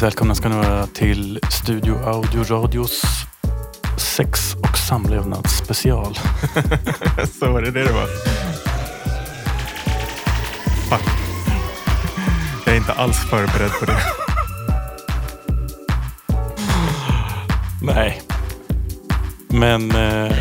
[0.00, 3.02] Hjärtligt välkomna ska ni vara till Studio Audio Radios
[3.98, 6.14] sex och samlevnadsspecial.
[7.38, 8.06] Så var det det det var?
[10.90, 11.08] Fuck.
[12.66, 13.98] Jag är inte alls förberedd på det.
[17.94, 18.22] Nej.
[19.48, 20.32] Men, eh,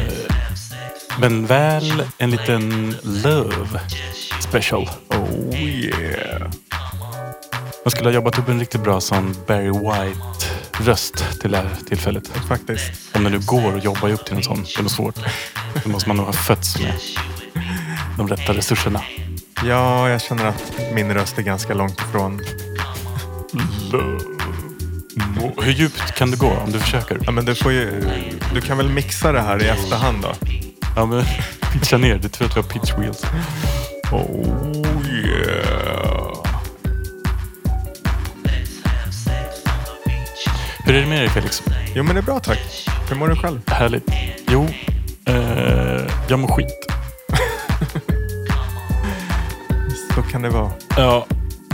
[1.20, 3.80] men väl en liten Love
[4.40, 4.90] Special.
[7.84, 12.28] Man skulle ha jobbat upp en riktigt bra sån Barry White-röst till det här tillfället.
[12.28, 13.16] Faktiskt.
[13.16, 14.66] Om det nu går att jobba upp till en sån.
[14.78, 15.16] Det är svårt.
[15.84, 16.94] Då måste man nog ha fötts med
[18.18, 19.02] de rätta resurserna.
[19.64, 22.42] Ja, jag känner att min röst är ganska långt ifrån.
[25.58, 27.20] Och Hur djupt kan det gå om du försöker?
[27.22, 28.04] Ja, men du, får ju,
[28.54, 30.34] du kan väl mixa det här i efterhand då?
[30.96, 31.24] Ja, men
[31.74, 32.18] pitcha ner.
[32.18, 33.24] Det tror jag att vi har pitch wheels.
[34.12, 34.69] Oh
[40.90, 41.64] Hur är det med dig Felix?
[41.96, 42.88] Jo, men det är bra tack.
[43.10, 43.62] Hur mår du själv?
[43.68, 44.04] Härligt.
[44.48, 44.68] Jo,
[45.26, 46.68] eh, jag mår skit.
[50.16, 50.72] Så kan det vara.
[50.98, 51.26] Ja,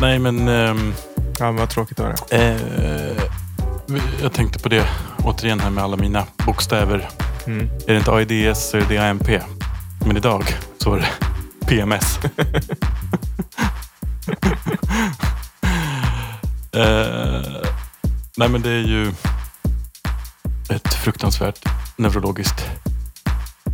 [0.02, 0.94] nej men ehm,
[1.40, 2.42] Ja, men vad tråkigt att höra.
[2.44, 3.18] eh,
[4.22, 4.88] jag tänkte på det
[5.24, 7.10] återigen här med alla mina bokstäver.
[7.48, 7.70] Mm.
[7.88, 9.28] Är det inte AIDS så är det AMP.
[10.06, 10.44] Men idag
[10.78, 11.08] så var det
[11.68, 12.20] PMS.
[18.38, 19.12] nej men det är ju
[20.70, 21.66] ett fruktansvärt
[21.98, 22.66] neurologiskt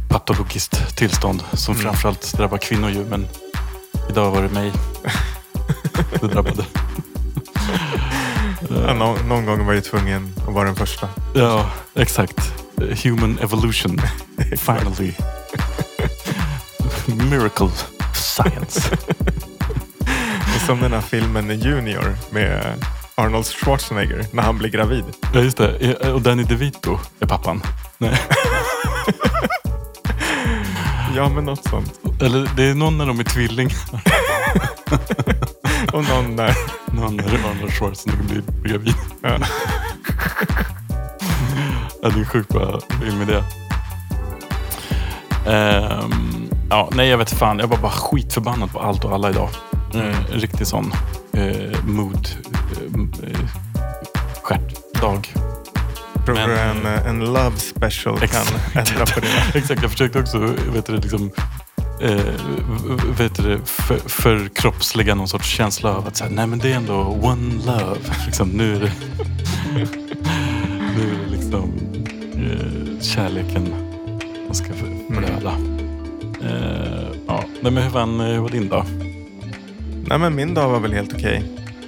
[0.09, 1.83] patologiskt tillstånd som Mm.
[1.83, 3.05] framförallt drabbar kvinnor ju.
[3.05, 3.27] Men
[4.09, 4.71] idag var det mig
[6.21, 6.65] det drabbade.
[8.69, 11.09] Ja, nå- någon gång var jag tvungen att vara den första.
[11.35, 12.53] Ja, exakt.
[13.03, 14.01] Human evolution.
[14.57, 15.13] Finally.
[17.29, 17.69] Miracle
[18.15, 18.81] science.
[20.65, 22.75] Som den här filmen Junior med
[23.21, 25.03] Arnold Schwarzenegger när han blir gravid.
[25.33, 25.95] Ja, just det.
[26.13, 27.61] Och Danny DeVito är pappan.
[27.97, 28.21] Nej.
[31.15, 31.99] Ja, men något sånt.
[32.21, 33.77] Eller det är någon när de är tvillingar.
[35.93, 36.55] Och någon där.
[36.85, 38.95] Någon när Arnold Schwarzenegger blir gravid.
[39.21, 39.29] Ja.
[42.03, 43.43] Ja, det är sjukt bra film med det.
[45.51, 47.59] Ehm, ja, nej, jag vet fan.
[47.59, 49.49] Jag var bara skitförbannad på allt och alla idag.
[49.93, 50.09] Mm.
[50.09, 50.93] Eh, riktig sån
[51.33, 52.27] eh, mood
[55.01, 58.75] Tror Men- du en, en love special kan Exakt.
[58.75, 59.27] ändra på det?
[59.59, 60.37] Exakt, jag försökte också
[60.73, 61.31] vet du, liksom,
[62.01, 62.19] eh,
[63.17, 66.75] vet du, för, förkroppsliga någon sorts känsla av att så här, nej men det är
[66.75, 67.97] ändå one love.
[68.25, 68.91] Liksom, nu är det,
[70.97, 71.71] nu är det liksom
[72.35, 73.73] eh, kärleken
[74.47, 75.23] man ska få Mm.
[76.43, 77.43] Eh, ja.
[77.61, 78.85] nej, men hur, fan, eh, hur var din dag?
[80.05, 81.43] Nej, men min dag var väl helt okej.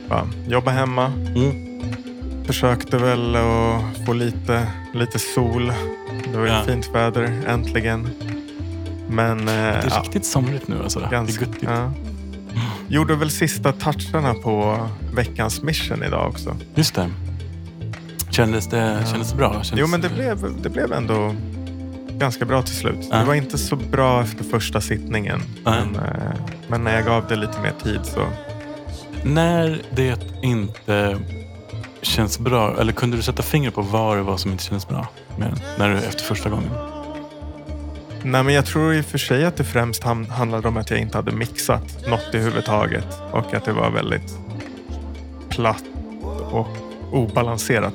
[0.09, 1.05] Bara Jobba hemma.
[1.05, 1.62] Mm.
[2.45, 5.73] Försökte väl att få lite, lite sol.
[6.31, 6.63] Det var ju Ja.
[6.67, 8.09] fint väder, äntligen.
[9.09, 10.99] Men eh, Det är ja, riktigt somrigt nu alltså.
[11.11, 11.63] ganska, det är guttigt.
[11.71, 11.91] ja.
[12.87, 16.55] Gjorde väl sista toucherna på veckans mission idag också.
[16.75, 17.09] Just det.
[18.29, 19.05] Kändes det, Ja.
[19.11, 19.51] kändes det bra?
[19.53, 21.35] Kändes, Jo, men det blev, det blev ändå
[22.17, 23.07] ganska bra till slut.
[23.11, 23.17] Ja.
[23.17, 25.41] Det var inte så bra efter första sittningen.
[25.63, 26.33] Men, eh,
[26.67, 28.27] men när jag gav det lite mer tid så...
[29.23, 31.17] När det inte
[32.03, 35.07] känns bra, eller kunde du sätta fingret på vad det var som inte kändes bra?
[35.37, 36.69] Med när du, efter första gången?
[38.23, 40.99] Nej, men jag tror i och för sig att det främst handlade om att jag
[40.99, 43.07] inte hade mixat något i huvudtaget.
[43.31, 44.37] Och att det var väldigt
[45.49, 45.83] platt
[46.51, 46.67] och
[47.11, 47.93] obalanserat.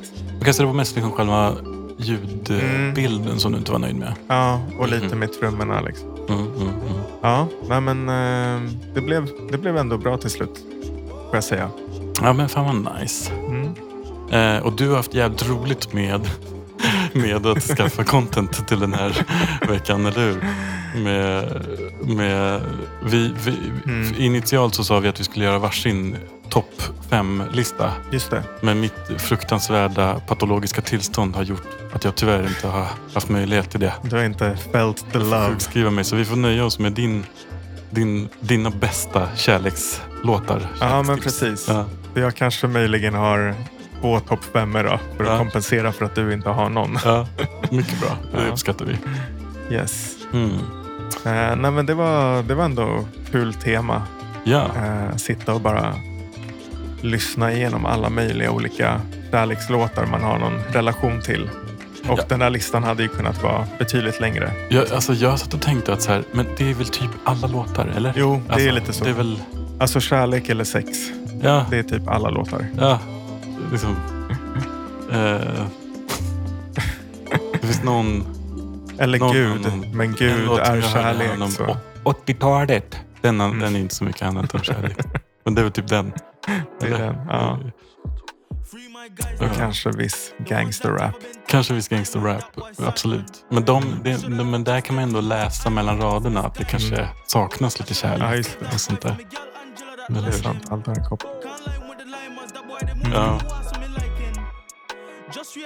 [0.53, 1.53] Så det var mest liksom själva
[1.99, 4.13] ljudbilden som du inte var nöjd med?
[4.29, 5.19] Ja, och lite Mhm.
[5.19, 6.09] med trummorna liksom.
[6.29, 6.73] Mm, mm, mm.
[7.23, 10.65] Ja, nej, men eh, det, blev, det blev ändå bra till slut.
[11.09, 11.71] Får jag säga.
[12.23, 13.33] Ja, men fan vad nice.
[14.31, 16.31] Eh, och du har haft jävligt roligt med,
[17.13, 19.27] med att skaffa content till den här
[19.69, 20.45] veckan, eller hur?
[21.03, 21.67] Med,
[22.17, 22.61] med,
[23.05, 23.55] vi, vi,
[23.87, 24.15] Mm.
[24.19, 26.17] Initialt så sa vi att vi skulle göra varsin
[26.49, 27.93] topp fem-lista.
[28.11, 28.43] Just det.
[28.61, 33.81] Men mitt fruktansvärda patologiska tillstånd har gjort att jag tyvärr inte har haft möjlighet till
[33.81, 33.93] det.
[34.03, 35.49] Du har inte felt the Jag love.
[35.49, 37.25] sjukskriva mig, så vi får nöja oss med din,
[37.91, 40.67] din, dina bästa kärlekslåtar.
[40.81, 41.41] Ja, men Kärlekstips.
[41.41, 41.69] precis.
[41.69, 41.85] Ja,
[42.15, 43.55] jag kanske möjligen har
[44.01, 44.99] två topp femmor då.
[45.17, 45.39] För att Ja.
[45.39, 46.99] kompensera för att du inte har någon.
[47.05, 47.27] ja,
[47.71, 48.11] mycket bra.
[48.33, 48.99] Det uppskattar vi.
[49.75, 50.15] Yes.
[50.33, 50.51] Mm.
[51.25, 54.03] Eh, nej, men det var, det var ändå kul tema.
[54.45, 55.95] Ja, Eh, sitta och bara
[57.01, 59.01] lyssna igenom alla möjliga olika
[59.31, 61.51] kärlekslåtar man har någon relation till.
[62.09, 62.25] Och Ja.
[62.29, 64.53] den här listan hade ju kunnat vara betydligt längre.
[64.69, 67.47] jag, alltså, jag satt och tänkte att så här, men det är väl typ alla
[67.47, 68.13] låtar, eller?
[68.17, 69.05] Jo, det Alltså, är lite så.
[69.05, 69.43] Det är väl,
[69.81, 70.89] Alltså kärlek eller sex.
[71.43, 72.67] ja, Det är typ alla låtar.
[72.79, 72.99] ja.
[73.71, 73.97] Liksom...
[75.13, 75.65] Eh,
[77.53, 78.25] det finns någon...
[78.99, 79.67] Eller någon Gud.
[79.67, 81.31] annan- Men en Gud är kärlek.
[81.41, 81.77] om Så.
[82.05, 82.97] 80-talet.
[83.21, 83.59] Den, Mm.
[83.59, 84.97] den är inte så mycket annat än kärlek.
[85.45, 86.13] Men det är väl typ den.
[86.81, 86.99] Det är Eller?
[87.07, 87.17] den.
[87.29, 87.59] Ja.
[89.39, 89.47] Ja.
[89.47, 91.15] Och kanske viss gangsterrap.
[91.49, 92.45] Kanske viss gangsterrap,
[92.87, 93.45] absolut.
[93.51, 96.95] Men, de, det, de, men där kan man ändå läsa mellan raderna att det kanske
[96.97, 97.09] Mm.
[97.27, 98.67] saknas lite Ja, kärlek just det.
[98.75, 99.17] och sånt där.
[100.09, 100.65] Det Eller är sant.
[100.71, 101.33] Allt har en koppling.
[103.15, 103.39] Ja.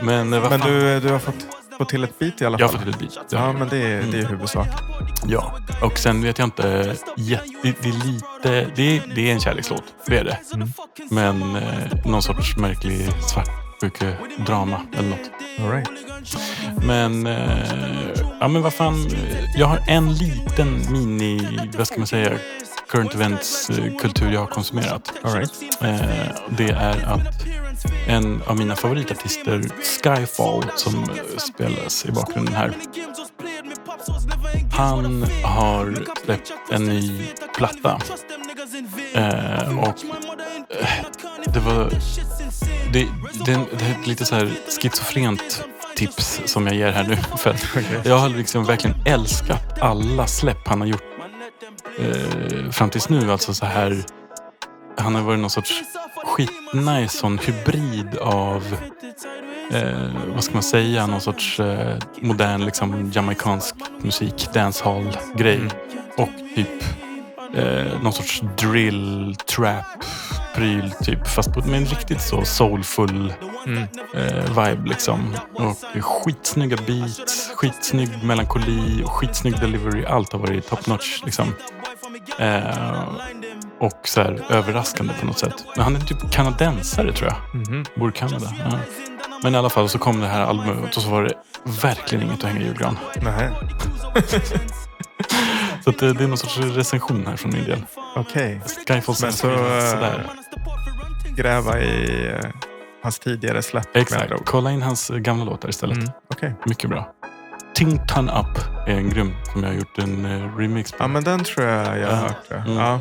[0.02, 1.34] Men eh, Men du, du har fått,
[1.78, 2.84] fått till ett beat i alla Jag har fall?
[2.84, 3.26] fått ett beat.
[3.30, 4.26] Ja, men det är, det är Mm.
[4.26, 4.68] huvudsak.
[5.26, 6.96] Ja, och sen vet jag inte.
[7.16, 10.38] jätte- Det, är lite, det är, det är en kärlekslåt, det är det.
[10.54, 10.68] Mm.
[11.10, 15.30] Men eh, någon sorts märklig svartsjuke-drama eller något.
[15.60, 15.88] All right.
[16.86, 17.58] Men, eh,
[18.40, 19.06] ja men vad fan.
[19.06, 22.32] eh, Jag har en liten mini, vad ska man säga,
[22.92, 25.12] current events eh, kultur jag har konsumerat.
[25.22, 25.62] Right.
[25.80, 27.46] Eh, det är att
[28.06, 29.62] en av mina favoritartister,
[30.02, 32.72] Skyfall, som eh, spelas i bakgrunden här.
[34.72, 38.00] Han har släppt en ny platta.
[39.14, 40.04] Eh, och
[40.70, 41.04] eh,
[41.46, 41.90] det var...
[42.92, 43.08] Det,
[43.44, 45.64] det, det är lite så här schizofrent
[45.96, 47.16] tips som jag ger här nu.
[47.16, 47.56] För
[48.08, 51.11] jag har liksom verkligen älskat alla släpp han har gjort
[51.98, 53.32] eh, fram tills nu.
[53.32, 54.04] Alltså så här...
[54.96, 55.82] Han har varit någon sorts
[56.24, 58.76] skitnice sån hybrid av
[59.72, 65.56] eh, vad ska man säga, någon sorts eh, modern liksom jamaicansk musik, dancehall-grej.
[65.56, 65.70] Mm.
[66.16, 66.84] Och typ
[67.54, 69.84] eh, någon sorts drill, trap,
[70.54, 71.28] pryl typ.
[71.28, 73.32] Fast på, med en riktigt så soulful
[73.66, 73.82] Mm.
[74.14, 75.36] eh, vibe liksom.
[75.54, 80.04] Och skitsnygga beats, skitsnygg melankoli och skitsnygg delivery.
[80.04, 81.54] Allt har varit top notch liksom.
[82.38, 83.08] Eh,
[83.80, 85.64] och så här överraskande på något sätt.
[85.76, 87.60] Men han är typ kanadensare tror jag.
[87.68, 87.84] Mhm.
[87.94, 88.54] Bor i Kanada.
[88.70, 88.78] Ja.
[89.42, 91.34] Men i alla fall så kom det här albumet och så var det
[91.82, 92.98] verkligen inget att hänga i julgran.
[93.22, 93.50] Nähä.
[95.84, 97.84] Så det, det är någon sorts recension här från min del.
[98.16, 98.60] Okej.
[98.88, 100.26] Skyfall Men så, eh, sådär.
[101.36, 102.50] Gräva i eh,
[103.02, 103.96] hans tidigare släpp.
[103.96, 104.32] Exakt.
[104.44, 105.96] Kolla in hans gamla låtar istället.
[105.96, 106.10] Mm.
[106.30, 106.54] Okej.
[106.66, 107.12] Mycket bra.
[107.74, 110.96] Ting Ton Up är en grym som jag har gjort en eh, remix på.
[111.00, 112.14] Ja, men den tror jag jag Ja.
[112.14, 112.50] har hört.
[112.50, 112.72] Mm.
[112.76, 113.00] Ja.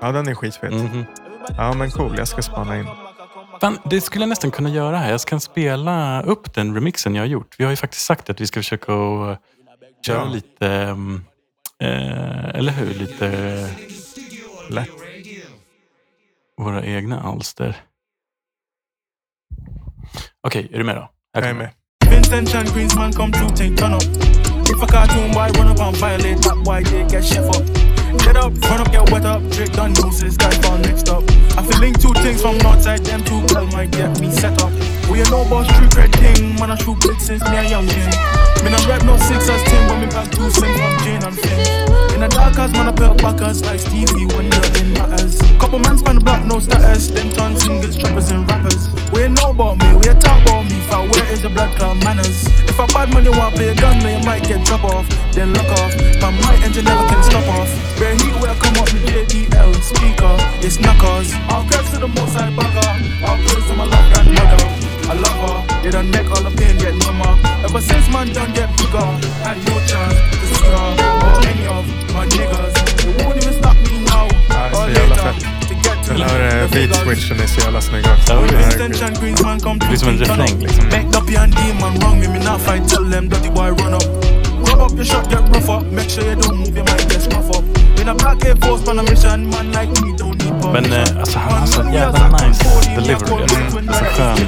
[0.00, 0.72] ja, den är skitfet.
[0.72, 1.04] Mhm.
[1.56, 2.14] Ja, men cool.
[2.18, 2.86] Jag ska spana in.
[3.60, 5.10] Fan, det skulle jag nästan kunna göra här.
[5.10, 7.54] Jag ska spela upp den remixen jag har gjort.
[7.58, 9.40] Vi har ju faktiskt sagt att vi ska försöka att
[10.06, 10.24] köra Ja.
[10.24, 11.24] lite, mm,
[11.82, 13.26] eh, eller hur, lite
[14.70, 14.88] Lätt.
[16.56, 17.76] våra egna alster.
[20.40, 21.10] Okej, är du med då?
[21.32, 21.70] Jag är med.
[22.32, 24.06] Intention Queens man come through, take turn up.
[24.70, 27.66] If a cartoon boy run up and violate, that boy they get chef up.
[28.22, 31.26] Get up, run up, get wet up, Drake done nooses, guys found next up.
[31.58, 34.70] I feel link two things from Northside, them two girl might get me set up.
[35.10, 37.90] We ain't no boss, true cred thing, man I shoot big since me a young
[37.90, 38.14] king.
[38.62, 41.34] Me not rap no six as ten, but me back two sing from Jane and
[41.34, 41.58] Finn.
[42.14, 45.42] In the dark as man I pelt backers like Stevie Wonder in matters.
[45.58, 48.99] Couple man span the block, no status, them turn singers, trappers and rappers.
[49.12, 51.70] We ain't know about me, we ain't talk about me, for where is the blood
[51.76, 52.46] clot manners?
[52.70, 55.06] If a bad man you want play a gun, then you might get drop off,
[55.32, 55.92] then lock off.
[56.20, 57.70] But my engine never can stop off.
[57.98, 61.32] Where he will come up with JDL speaker, it's knuckers.
[61.50, 62.90] I'll crash to the most side bugger.
[63.26, 64.68] I'll praise to my love grandmother.
[65.10, 67.32] I love her, they done make all the pain get number.
[67.66, 69.08] Ever since man done get bigger,
[69.42, 70.90] had no chance to see her
[71.26, 72.72] or any of my niggas.
[73.02, 75.68] They won't even stop me now ah, Ja, or så jävla later fett.
[75.68, 77.18] to get to Den här the beat figures.
[77.18, 78.32] switchen är så jävla snygg också.
[78.32, 78.40] Ja,
[78.90, 79.34] Den det här är Intention grym.
[79.34, 80.60] greens man come blir som en turn up.
[80.62, 80.84] liksom.
[81.18, 84.04] Up and demon wrong me, me not fight, tell them dirty boy run up.
[84.64, 85.80] Grab up your shot, get rougher.
[85.96, 87.64] Make sure you don't move, you might get snuff up.
[88.00, 91.16] In a black Air Force on a mission, man like me don't need Men permission.
[91.16, 92.64] eh, alltså han har så jävla nice
[92.96, 93.42] delivery.
[93.88, 94.46] Alltså, skön.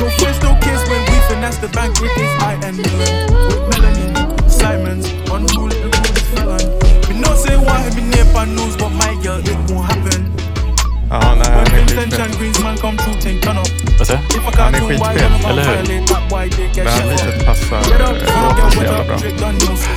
[0.00, 2.76] No face, no case when we finesse the bank with his eye and.
[2.78, 4.12] With melanin,
[4.48, 6.60] Simons, unruly, the rudest felon.
[7.08, 10.23] We know say why me name news, but my girl, it won't happen.
[11.14, 12.18] Ja, nej, han är skitfet.
[13.98, 14.42] Vad säger jag?
[14.42, 15.76] If a Han är skitfet, eller hur?
[16.74, 19.16] Det här bitet passar eh, låten get så jävla bra.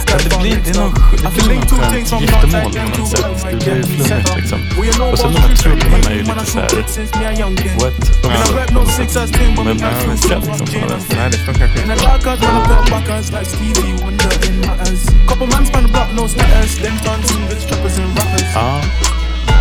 [0.07, 0.93] Ja, det blir, det är någon,
[1.23, 3.25] det blir någon skönt giftermål på något sätt.
[3.65, 4.59] Det blir flummigt liksom.
[4.99, 7.19] No Och sen de här trummorna är ju lite I så här shoot it since
[7.19, 7.71] me a young kid.
[7.81, 10.17] wet Me not rap no six as ten, but me Men back ja, two men
[10.17, 11.17] sing ska from liksom på något Finn.
[11.17, 11.87] Nej, det funkar skitbra.
[18.55, 19.16] Ja.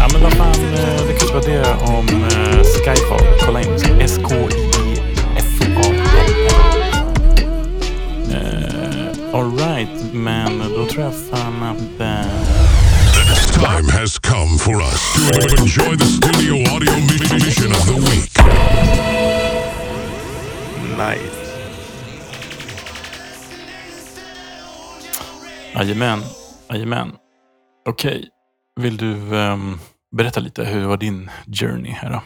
[0.06, 0.54] Ja, men vad fan.
[0.74, 3.26] eh, Det kanske var det om eh, Skyfall.
[3.40, 3.74] Kolla in.
[4.00, 5.86] S-K-I-F-A.
[8.30, 12.00] Uh, Alright, men då tror jag fan att...
[12.00, 12.26] eh,
[13.54, 15.20] Time has come for us to
[15.62, 16.92] enjoy the studio audio
[17.34, 18.32] mission of the week.
[20.98, 21.36] nice.
[25.74, 26.22] Jajamän.
[26.70, 27.12] Jajamän.
[27.88, 28.28] Okej.
[28.80, 29.78] Vill du ehm,
[30.12, 30.64] berätta lite?
[30.64, 32.22] Hur var din journey här då?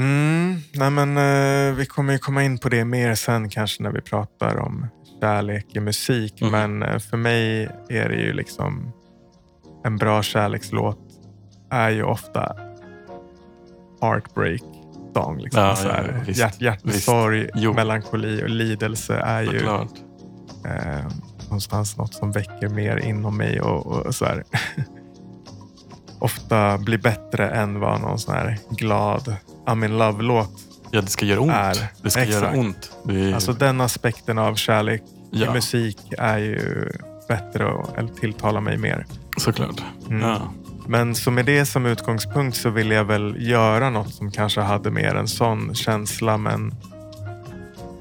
[0.00, 3.90] Mm, nej men, eh, vi kommer ju komma in på det mer sen kanske när
[3.90, 4.86] vi pratar om
[5.20, 6.40] kärlek i musik.
[6.40, 6.50] Mhm.
[6.50, 8.92] Men eh, för mig är det ju liksom
[9.84, 10.98] en bra kärlekslåt
[11.70, 12.56] är ju ofta
[14.00, 14.62] heartbreak
[15.14, 15.38] song.
[15.38, 15.62] Liksom.
[15.62, 19.90] Ja, så ja, visst, hjärt, hjärtesorg, melankoli och lidelse är ju Såklart.
[20.64, 21.06] eh,
[21.44, 24.44] någonstans något som väcker mer inom mig och, och så här.
[26.24, 30.50] ofta blir bättre än vad någon sån här glad I'm in love-låt.
[30.90, 31.52] Ja, det ska göra ont.
[31.52, 31.86] Är.
[32.02, 32.42] Det ska Exakt.
[32.42, 32.90] göra ont.
[33.08, 36.90] Är, Alltså den aspekten av kärlek ja, i musik är ju
[37.28, 39.06] bättre och eller tilltalar mig mer.
[39.38, 39.82] såklart.
[40.10, 40.20] Mm.
[40.22, 40.40] Ja.
[40.86, 44.90] Men så med det som utgångspunkt så vill jag väl göra något som kanske hade
[44.90, 46.74] mer en sån känsla men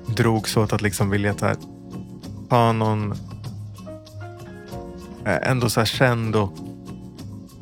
[0.08, 1.54] drogs åt att liksom vilja ta,
[2.50, 3.12] ta någon
[5.26, 6.54] eh, ändå så här känd och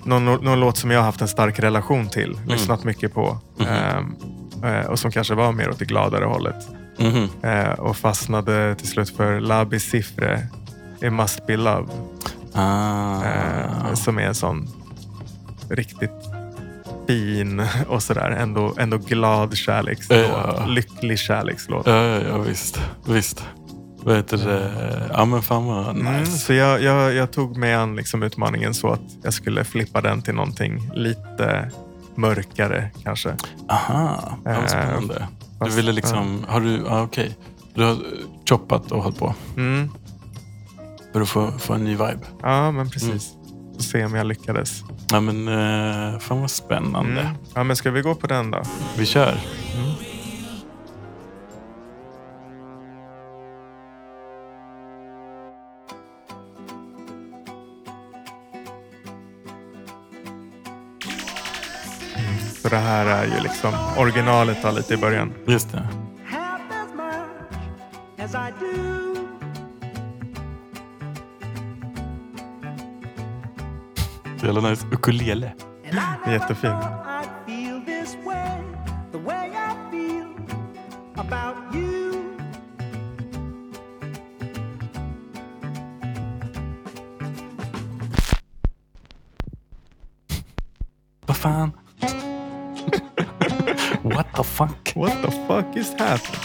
[0.05, 2.39] någon, någon låt som jag har haft en stark relation till.
[2.48, 3.38] Lyssnat mycket på.
[3.60, 4.15] Ehm,
[4.63, 6.67] eh, och som kanske var mer åt det gladare hållet.
[7.00, 7.29] Mhm.
[7.43, 10.48] Eh, och fastnade till slut för La Bicifre
[11.01, 11.88] It Must Be Love.
[12.53, 13.24] Ah.
[13.24, 14.67] Eh, som är en sån
[15.70, 16.12] riktigt
[17.08, 20.17] fin och sådär ändå, ändå glad kärlekslåt.
[20.29, 20.65] Ja.
[20.67, 21.88] Lycklig kärlekslåt.
[21.88, 22.81] Ja, ja, ja, visst.
[23.05, 23.43] visst.
[24.03, 24.72] Vad heter det?
[25.13, 26.08] Ja, men fan vad nice.
[26.10, 30.01] Mm, så jag, jag, jag tog mig an liksom utmaningen så att jag skulle flippa
[30.01, 31.72] den till någonting lite
[32.15, 33.36] mörkare kanske.
[33.70, 35.27] Aha, ja, Eh, vad spännande.
[35.60, 37.38] Du fast- ville liksom, har du, ja, okej.
[37.74, 37.98] Du har
[38.50, 39.91] choppat och hållit på Mm,
[41.13, 42.20] för att få, få en ny vibe.
[42.41, 43.31] ja, men precis.
[43.75, 44.84] Får se om jag lyckades.
[45.12, 47.22] Ja, men eh, fan vad spännande.
[47.22, 47.34] Mm.
[47.55, 48.62] Ja, men ska vi gå på den då?
[48.98, 49.38] Vi kör.
[62.62, 65.34] Så det här är ju liksom originalet då, lite i början.
[65.48, 65.88] Just det.
[74.53, 74.86] jävla nice.
[74.91, 75.53] Ukulele.
[76.27, 76.75] Jättefin.
[96.18, 96.40] Fuck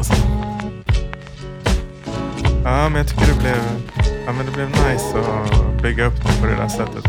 [0.00, 0.14] alltså.
[2.64, 3.62] Ja, men jag tycker det blev,
[4.26, 7.04] ja, men det blev nice att bygga upp det på det där sättet.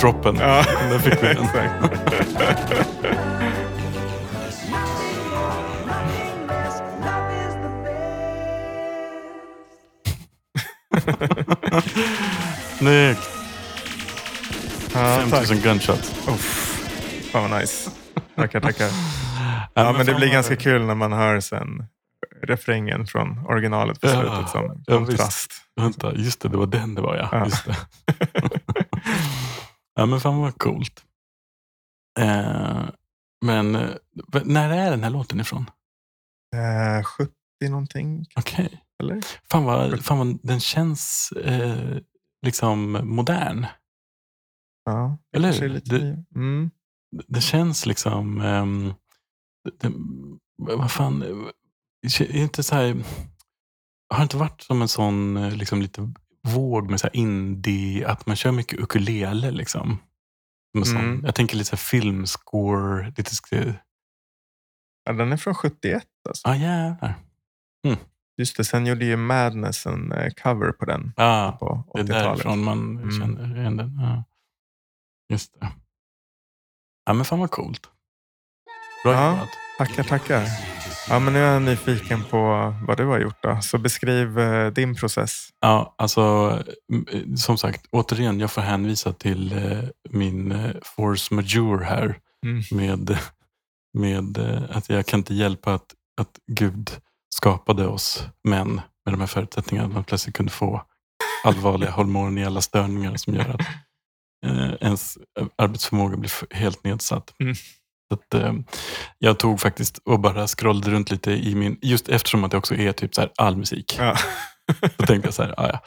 [0.00, 0.36] Droppen.
[0.40, 1.46] Ja, Där fick vi den.
[12.78, 13.30] Snyggt.
[14.94, 15.30] Ja, tack.
[15.30, 16.28] 5000 gunshots.
[16.28, 16.78] Uff,
[17.32, 17.90] fan vad nice.
[18.36, 18.88] Tackar, tackar.
[19.74, 21.84] Ja, men det blir ganska kul när man hör sen
[22.42, 25.52] refrängen från originalet på Ja, slutet som ja, kontrast.
[25.80, 27.28] Vänta, just det, det var den det var ja.
[27.32, 27.44] Ja.
[27.44, 27.76] Just det.
[30.00, 31.04] Ja men fan vad coolt.
[32.20, 32.88] Eh,
[33.44, 33.90] men eh,
[34.44, 35.70] när är den här låten ifrån?
[36.56, 37.32] Eh, 70
[37.70, 38.84] någonting, Okej.
[39.02, 39.20] eller?
[39.50, 41.98] Fan, vad, fan vad den känns eh,
[42.46, 43.66] liksom modern.
[44.84, 45.68] Ja, Eller hur?
[45.68, 46.70] lite Det- mm.
[47.28, 48.40] Det känns liksom...
[48.40, 48.94] ehm,
[49.80, 49.92] det,
[50.58, 51.22] vad fan...
[51.22, 51.50] eh,
[52.20, 53.04] Är inte så här...
[54.10, 56.12] Har det inte varit som en sån eh, liksom lite
[56.48, 59.98] våg med så indie, att man kör mycket ukulele liksom?
[60.96, 61.24] Mm.
[61.24, 63.30] Jag tänker lite filmscore, lite...
[65.04, 66.48] Ja, den är från 71 alltså.
[66.48, 67.14] Ah, jävlar.
[68.38, 72.04] Just det, sen gjorde ju Madness en eh, cover på den Ja, på det är
[72.04, 72.24] 80-talet.
[72.24, 73.10] därifrån man Mm.
[73.20, 73.98] känner igen den.
[74.00, 74.24] Ja.
[75.28, 75.72] Just det.
[77.04, 77.90] Ja, men fan vad coolt.
[79.04, 79.30] Bra Ja.
[79.30, 79.48] jobbat.
[79.80, 80.44] Tackar, tackar.
[81.08, 82.38] Ja, men nu är jag nyfiken på
[82.86, 83.58] vad du har gjort då.
[83.62, 85.48] Så beskriv eh, din process.
[85.60, 86.22] Ja, alltså
[87.12, 89.78] eh, som sagt, återigen, jag får hänvisa till eh,
[90.10, 92.62] min eh, force majeure här Mm.
[92.70, 93.18] med,
[93.98, 96.90] med eh, att jag kan inte hjälpa att, att Gud
[97.34, 99.88] skapade oss män med de här förutsättningarna.
[99.88, 100.82] Att man plötsligt kunde få
[101.44, 103.60] allvarliga hormoniella störningar som gör att
[104.46, 105.18] eh, ens
[105.56, 107.34] arbetsförmåga blir helt nedsatt.
[107.40, 107.54] Mm.
[108.10, 108.52] Så att, eh,
[109.18, 112.74] jag tog faktiskt och bara scrollade runt lite i min, just eftersom att det också
[112.74, 113.96] är typ så här all musik.
[113.98, 114.16] Ja.
[114.96, 115.80] Då tänkte jag så här, ah, ja.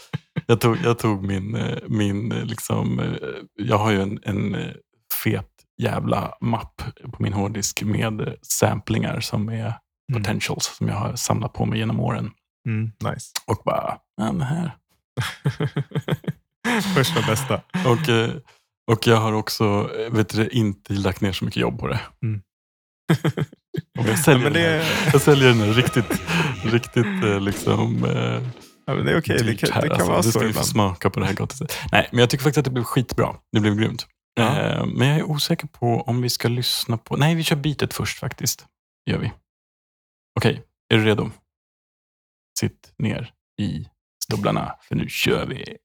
[0.47, 3.11] jag, tog, jag tog min, eh, min eh, liksom, eh,
[3.55, 4.57] jag har ju en, en
[5.23, 5.49] fet
[5.81, 6.81] jävla mapp
[7.11, 9.73] på min hårddisk med samplingar som är
[10.11, 10.23] Mm.
[10.23, 12.31] potentials som jag har samlat på mig genom åren.
[12.67, 13.31] Mm, nice.
[13.47, 14.75] Och bara, ja men här.
[16.95, 17.55] Första bästa.
[17.85, 18.09] Och,
[18.91, 21.99] och jag har också eh, vet du, inte lagt ner så mycket jobb på det.
[22.23, 22.41] Mm.
[23.93, 26.21] Jag, säljer Ja, men den det- här, jag säljer den här riktigt,
[26.63, 28.41] riktigt eh, liksom, eh,
[28.85, 30.07] Ja, men det är okej, det dyrt kan, det kan alltså.
[30.11, 30.67] vara Du så ska ju få ibland.
[30.67, 31.53] smaka på det här gott.
[31.91, 33.35] Nej, men jag tycker faktiskt att det blev skitbra.
[33.51, 34.07] Det blev grymt.
[34.33, 34.59] Ja.
[34.59, 37.17] Eh, men jag är osäker på om vi ska lyssna på...
[37.17, 38.65] Nej, vi kör beatet först faktiskt.
[39.09, 39.31] gör vi.
[40.39, 41.31] Okej, är du redo?
[42.59, 43.87] Sitt ner i
[44.23, 45.77] stolarna, för nu kör vi.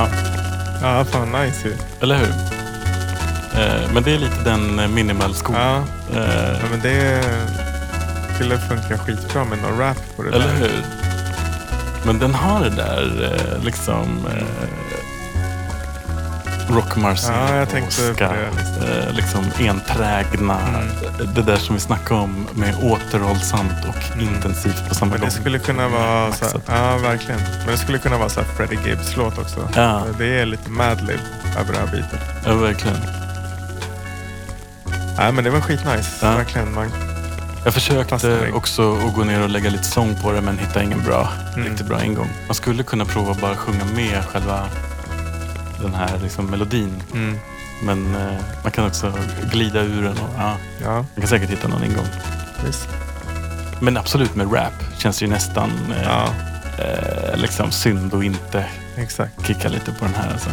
[0.00, 0.08] Ja,
[0.98, 1.76] Ja, fan nice ju.
[2.00, 2.28] eller hur?
[3.60, 5.62] Eh, men det är lite den eh, minimal skolan.
[5.62, 5.82] Ja,
[6.20, 7.22] Eh, ja, men det
[8.34, 10.54] skulle funka skitbra med någon rap på det Eller där.
[10.54, 10.84] hur?
[12.06, 14.26] Men den har det där eh, liksom
[16.70, 18.84] Rock Marciano Ja, jag tänkte på ska, det, liksom.
[18.88, 20.58] eh, liksom enträgna.
[20.68, 21.34] Mm.
[21.34, 24.34] Det där som vi snackade om med återhållsamt och Mm.
[24.34, 25.28] intensivt på samma Men gång.
[25.28, 27.40] det skulle kunna vara så här, ja verkligen.
[27.40, 29.68] Men det skulle kunna vara så här Freddie Gibbs låt också.
[29.74, 31.20] Ja, Det är lite Madlib
[31.60, 32.20] över det här bitet.
[32.46, 32.96] ja, verkligen.
[35.18, 36.26] Nej men det var skitnice.
[36.26, 36.36] Ja.
[36.36, 36.74] Verkligen.
[36.74, 36.90] Man,
[37.64, 41.02] Jag försökte också att gå ner och lägga lite sång på det men hittade ingen
[41.04, 41.68] bra, Mm.
[41.68, 42.28] riktigt bra ingång.
[42.46, 44.64] Man skulle kunna prova att bara sjunga med själva
[45.82, 47.02] den här liksom melodin.
[47.14, 47.38] mm,
[47.82, 49.12] Men eh, man kan också
[49.52, 52.06] glida ur den och ja, ja, man kan säkert hitta någon ingång.
[52.66, 52.88] visst.
[53.80, 56.28] Men absolut med rap känns det ju nästan eh, Ja,
[56.84, 58.66] eh, liksom synd att inte
[58.96, 59.46] exakt.
[59.46, 60.32] kicka lite på den här.
[60.32, 60.50] Alltså.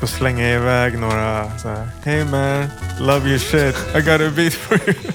[0.00, 1.88] Får slänga iväg några så här.
[2.04, 2.66] Hey man,
[3.00, 3.76] love your shit.
[3.96, 4.94] I got a beat for you.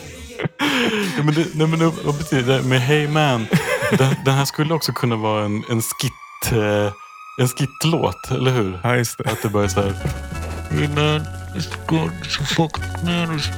[1.17, 3.48] Ja, men det, nej, men vad betyder det med Hey Man?
[3.98, 6.93] Den, den här skulle också kunna vara en, en skit eh,
[7.38, 8.80] en skittlåt, eller hur?
[8.84, 9.32] Ja, just det.
[9.32, 9.93] Att det bara är så här.
[10.69, 11.22] Hey man,
[11.56, 13.39] it's got some fucking man.
[13.39, 13.50] It's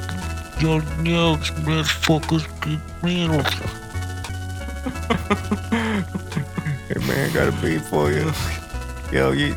[0.62, 1.84] your nails, man.
[1.84, 2.48] Fuckers,
[3.02, 3.44] man.
[6.88, 8.32] Hey man, I got a beat for you.
[9.12, 9.54] Yo, you, you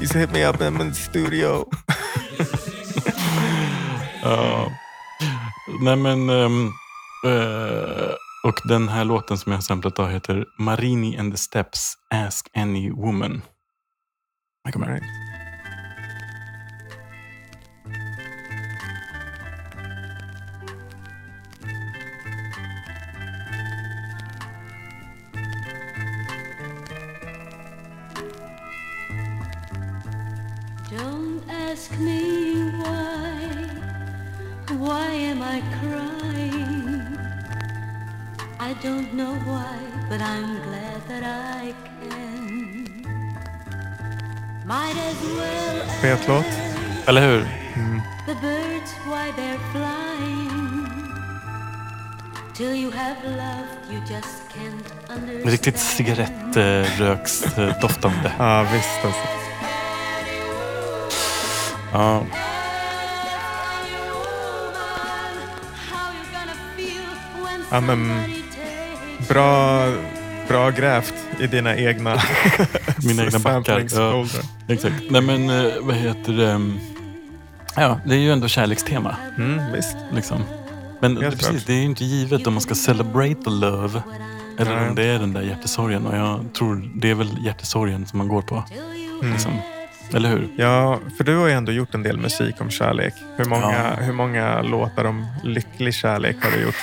[0.00, 0.60] just hit me up.
[0.60, 1.66] I'm in the studio.
[4.22, 4.70] Ja.
[5.80, 6.30] Nej men...
[6.30, 6.72] ehm,
[7.26, 11.94] eh, och den här låten som jag har samplat av heter Marini and the Steps
[12.14, 13.42] Ask Any Woman.
[14.70, 15.02] Make them right.
[30.88, 33.66] Don't ask me why.
[34.78, 37.18] Why am I crying?
[38.60, 39.78] I don't know why,
[40.08, 41.89] but I'm glad that I can.
[44.70, 46.44] Might as well Fet låt.
[47.06, 47.46] Eller hur?
[55.08, 55.46] understand.
[55.46, 58.32] Riktigt cigarettröksdoftande.
[58.38, 59.20] Ja, visst alltså.
[61.92, 62.26] Ja.
[67.70, 68.22] Ja, men
[69.28, 69.84] bra,
[70.50, 72.22] bra grävt i dina egna
[73.04, 73.86] Mina egna backar.
[73.94, 74.26] Ja,
[74.68, 74.94] exakt.
[75.10, 76.70] Nej men eh, vad heter det?
[77.76, 79.16] Ja, det är ju ändå kärlekstema.
[79.38, 79.96] Mm, visst.
[80.12, 80.42] Liksom.
[81.00, 81.66] Men det, Helt precis, klart.
[81.66, 84.02] det är ju inte givet om man ska celebrate the love.
[84.58, 84.88] Eller Nej.
[84.88, 86.06] om det är den där hjärtesorgen.
[86.06, 88.64] Och jag tror det är väl hjärtesorgen som man går på.
[89.22, 89.32] Mm.
[89.32, 89.52] Liksom.
[90.14, 90.48] Eller hur?
[90.56, 93.14] Ja, för du har ju ändå gjort en del musik om kärlek.
[93.36, 94.02] Hur många, Ja.
[94.04, 96.74] hur många låtar om lycklig kärlek har du gjort?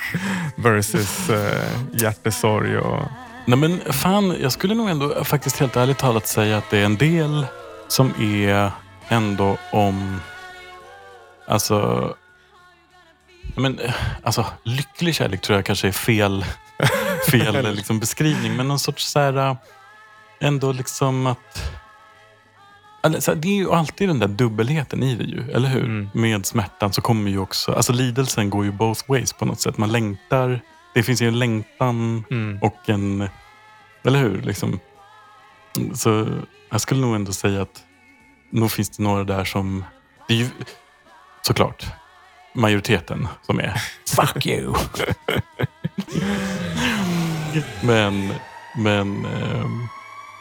[0.56, 3.02] Versus eh, hjärtesorg och...
[3.46, 6.84] Nej men fan, jag skulle nog ändå faktiskt helt ärligt talat säga att det är
[6.84, 7.46] en del
[7.88, 8.70] som är
[9.08, 10.20] ändå om...
[11.48, 12.14] Alltså...
[13.56, 16.44] Men, eh, alltså, lycklig kärlek tror jag kanske är fel,
[17.30, 18.56] fel liksom, beskrivning.
[18.56, 19.36] Men någon sorts så här...
[19.36, 19.56] eh,
[20.40, 21.70] Ändå liksom att...
[23.06, 25.84] Eller, så här, det är ju alltid den där dubbelheten i det ju, eller hur?
[25.84, 26.08] Mm.
[26.14, 27.72] Med smärtan så kommer ju också...
[27.72, 29.78] Alltså lidelsen går ju both ways på något sätt.
[29.78, 30.60] Man längtar.
[30.94, 32.58] Det finns ju en längtan Mm.
[32.62, 33.28] och en...
[34.04, 34.42] Eller hur?
[34.42, 34.80] Liksom.
[35.94, 36.26] Så
[36.70, 37.82] jag skulle nog ändå säga att
[38.50, 39.84] nog finns det några där som...
[40.28, 40.48] Det är ju
[41.42, 41.86] såklart
[42.54, 43.82] majoriteten som är
[44.16, 44.74] Fuck you!
[47.82, 48.32] men,
[48.76, 49.24] men...
[49.26, 49.88] ehm,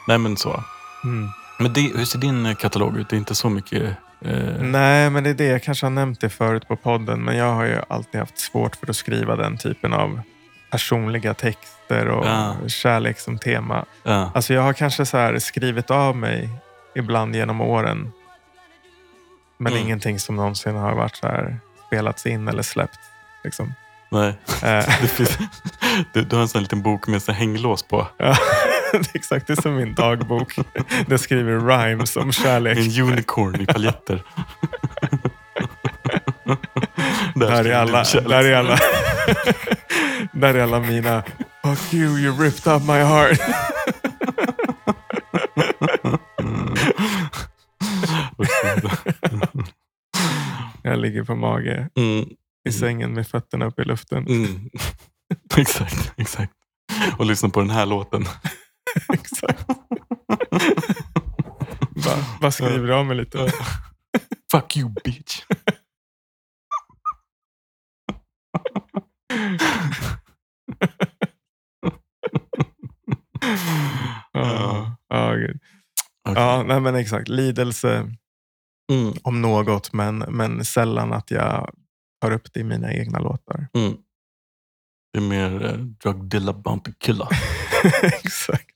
[0.07, 0.63] nej men så.
[1.03, 1.29] Mm.
[1.59, 3.09] Men det, hur ser din eh, katalog ut?
[3.09, 3.81] Det är inte så mycket...
[4.21, 5.45] Eh, Nej, men det är det.
[5.45, 8.75] Jag kanske har nämnt det förut på podden, men jag har ju alltid haft svårt
[8.75, 10.21] för att skriva den typen av
[10.71, 12.55] personliga texter och Ja.
[12.67, 13.85] kärlek som tema.
[14.03, 14.31] ja.
[14.35, 16.49] Alltså jag har kanske så skrivit av mig
[16.95, 18.11] ibland genom åren.
[19.57, 19.85] Men Mm.
[19.85, 22.99] ingenting som någonsin har varit så här spelats in eller släppt.
[23.43, 23.73] Liksom.
[24.11, 24.33] Nej.
[25.07, 25.37] Finns,
[26.13, 28.07] du, har en sån liten bok med så hänglås på.
[28.17, 28.35] ja,
[29.13, 30.55] exakt, det är som min dagbok.
[31.07, 32.77] Där skriver rhymes om kärlek.
[32.77, 34.23] En unicorn i paljetter.
[37.35, 38.79] Där är alla, där är alla,
[40.33, 41.23] där är alla mina
[41.63, 43.39] Fuck you, you ripped up my heart.
[50.83, 52.25] Jag ligger på mage Mm,
[52.69, 54.27] i sängen med fötterna upp i luften.
[54.27, 54.69] mm.
[55.57, 56.53] exakt, exakt.
[57.17, 58.25] Och lyssna på den här låten.
[59.13, 59.67] Exakt.
[62.05, 63.51] Bara, bara skriver av mig lite.
[64.51, 65.41] Fuck you bitch.
[74.33, 75.59] Ja, ja, gud.
[76.29, 76.43] Okej.
[76.43, 77.27] ja nej, men exakt.
[77.27, 78.11] Lidelse
[78.91, 81.69] Mm, om något, men, men sällan att jag
[82.21, 83.67] tar upp det i mina egna låtar.
[83.73, 83.97] mm.
[85.13, 87.27] Det är mer eh, drug dealer, bounty killer.
[88.03, 88.74] exakt.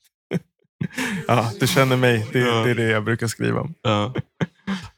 [1.28, 2.28] Ja, du känner mig.
[2.34, 2.64] Det, Ja.
[2.64, 3.74] det är det jag brukar skriva om.
[3.82, 4.14] Ja.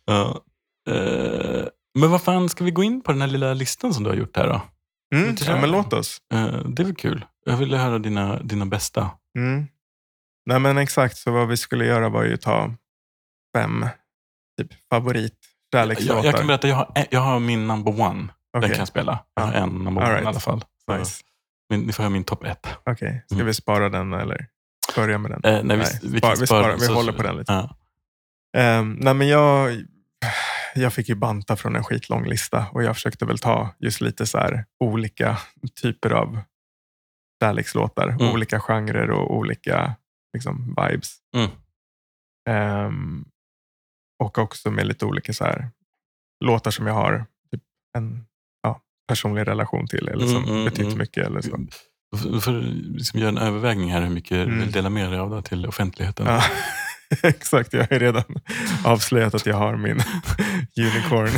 [0.05, 0.41] Ja.
[0.89, 1.63] Eh,
[1.99, 4.17] men vad fan, ska vi gå in på den här lilla listan som du har
[4.17, 4.61] gjort här då?
[5.15, 6.17] Mm, ja, men låt oss.
[6.33, 7.25] Eh, det är väl kul.
[7.45, 9.11] Jag ville höra dina, dina bästa.
[9.37, 9.67] Mm.
[10.45, 11.17] Nej, men exakt.
[11.17, 12.73] Så vad vi skulle göra var ju ta
[13.57, 13.85] fem
[14.61, 15.37] typ, favorit
[15.69, 16.23] Jag, kärlekslåtar.
[16.25, 18.19] jag kan berätta, jag har, jag har min number one.
[18.53, 18.69] Den Okej.
[18.69, 19.25] kan jag spela.
[19.35, 20.23] Jag har en number All one right.
[20.25, 20.65] i alla fall.
[20.99, 21.23] Nice.
[21.69, 22.67] min, ni får höra min topp ett.
[22.85, 23.47] Okej, ska Mm.
[23.47, 24.47] vi spara den eller
[24.95, 25.41] börja med den?
[25.55, 27.51] Eh, nej, vi, Nej, vi, spara- vi spara sparar- den, vi håller på den lite.
[27.53, 27.77] Ja.
[28.57, 29.83] Ehm, nej, men jag,
[30.75, 34.25] jag fick ju banta från en skitlång lista och jag försökte väl ta just lite
[34.25, 35.37] så här olika
[35.81, 36.39] typer av
[37.43, 38.07] kärlekslåtar.
[38.07, 38.29] Mm.
[38.33, 39.95] Olika genrer och olika
[40.33, 41.17] liksom, vibes.
[41.35, 41.49] Mm.
[42.49, 43.25] Ehm,
[44.23, 45.69] och också med lite olika så här,
[46.45, 47.63] låtar som jag har typ,
[47.97, 48.25] en
[48.63, 50.97] ja, personlig relation till eller som Mm, mm, betytt mm.
[50.97, 51.25] mycket.
[51.25, 51.57] Eller så.
[52.11, 52.51] Du får
[52.97, 54.59] liksom göra en övervägning här hur mycket du Mm.
[54.59, 56.25] vill dela med dig av det till offentligheten.
[56.27, 56.43] Ja,
[57.23, 58.23] exakt, jag har redan
[58.85, 59.91] avslöjat att jag har min
[60.77, 61.29] unicorn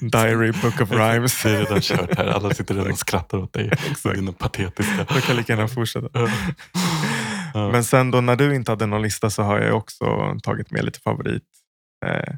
[0.10, 1.42] diary book of rhymes.
[1.42, 2.26] Det är redan kört här.
[2.26, 3.70] Alla sitter redan och skrattar åt dig.
[3.90, 4.14] Exakt.
[4.14, 5.06] Dina patetiska...
[5.14, 6.08] Jag kan lika gärna fortsätta.
[7.54, 7.70] Ja.
[7.72, 10.04] Men sen då när du inte hade någon lista så har jag också
[10.42, 11.42] tagit med lite favorit
[12.06, 12.34] eh,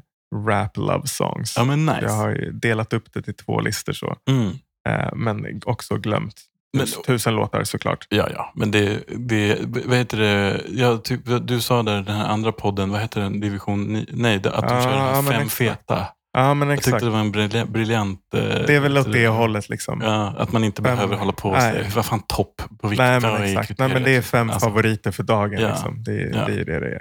[0.47, 1.53] rap love songs.
[1.57, 1.99] Ja men nice.
[2.01, 4.15] Jag har ju delat upp det till två listor så.
[4.29, 4.51] Mm.
[4.89, 6.35] Eh, men också glömt
[6.77, 8.07] Men- tus- tusen låtar såklart.
[8.09, 8.51] Ja, ja.
[8.55, 10.61] Men det, det vad heter det?
[10.69, 13.39] Jag typ, du sa där den här andra podden, vad heter den?
[13.39, 15.53] Division Nej, att de Ja, kör men fem exakt.
[15.57, 16.05] feta.
[16.37, 17.03] Ja, men Jag tyckte exakt.
[17.05, 18.19] det var en brilja- briljant...
[18.35, 20.01] eh, Det är väl åt det hållet liksom.
[20.01, 23.03] Ja, att man inte Fem- behöver hålla på och säga, vad fan topp på vilka
[23.03, 23.55] Nej, men exakt.
[23.55, 25.61] Nej, kriteriet?" men det är fem Alltså, favoriter för dagen.
[25.61, 25.67] Ja.
[25.69, 26.03] Liksom.
[26.03, 26.45] Det, är- Ja.
[26.47, 26.99] det är det det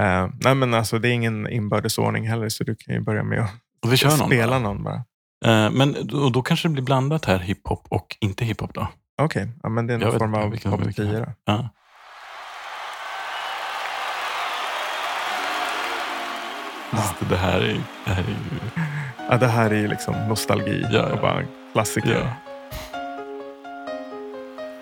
[0.00, 0.22] är.
[0.22, 3.40] Eh, nej, men alltså, det är ingen inbördesordning heller, så du kan ju börja med
[3.40, 3.50] att
[3.84, 4.58] och vi kör någon spela bara.
[4.58, 5.04] någon bara.
[5.46, 8.88] Eh, Men då, då kanske det blir blandat här, hiphop och inte hiphop då?
[9.22, 11.26] Okej, ja, men det är någon form av topp vilken- 10 då.
[11.44, 11.68] Ja.
[16.92, 18.34] Just det, här är, det här är ju...
[19.30, 21.14] Ja, det här är liksom nostalgi Ja, ja.
[21.14, 22.30] och bara klassiker.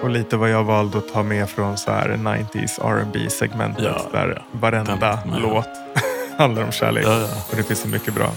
[0.03, 4.43] Och lite vad jag valde att ta med från så här 90s R&B segmentet där
[4.53, 5.69] varenda låt
[6.39, 7.07] handlar om kärlek.
[7.51, 8.31] Och det finns så mycket bra.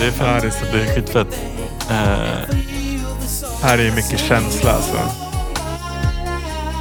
[0.00, 0.42] Det är fett.
[0.42, 1.40] det är det är skitfett.
[1.90, 2.56] Uh,
[3.62, 4.98] Här är ju mycket känsla alltså.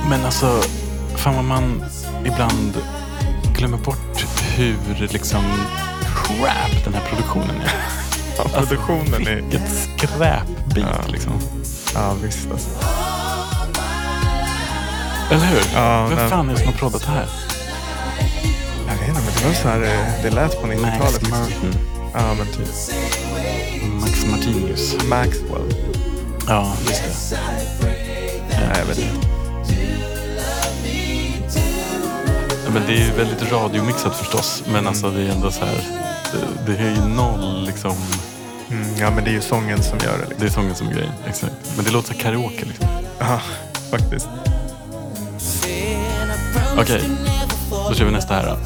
[0.09, 0.61] men alltså,
[1.15, 1.83] fan vad man
[2.33, 2.77] ibland
[3.57, 5.43] glömmer bort hur liksom
[6.15, 7.71] crap den här produktionen är.
[8.37, 9.35] Ja, produktionen är...
[9.35, 11.07] Vilket skräpbit Ja.
[11.07, 11.33] liksom.
[11.95, 12.69] Ja, visst alltså.
[15.31, 15.61] Eller hur?
[15.75, 16.29] Ja, Vem nej.
[16.29, 17.25] fan är det som har proddat det här?
[18.87, 21.29] Jag vet inte, men det var så här eh, det lät på 90-talet.
[21.29, 21.31] Max.
[21.31, 21.75] Martin.
[22.13, 22.67] Ja, men typ.
[24.01, 24.95] Max Martinius.
[25.09, 25.73] Maxwell.
[26.47, 27.39] Ja, just det.
[28.49, 29.28] Nej, jag vet inte.
[32.73, 34.63] Men det är ju väldigt radiomixat förstås.
[34.71, 35.81] Men alltså det är ändå så här.
[36.31, 37.95] Det, det är ju noll liksom.
[38.71, 40.19] Mm, ja, men det är ju sången som gör det.
[40.19, 40.39] Liksom.
[40.39, 41.11] Det är sången som är grejen.
[41.27, 41.53] Exakt.
[41.75, 42.87] Men det låter karaoke liksom.
[43.19, 43.41] Ja,
[43.91, 44.27] faktiskt.
[46.77, 47.01] Okej,
[47.89, 48.57] då kör vi nästa här då.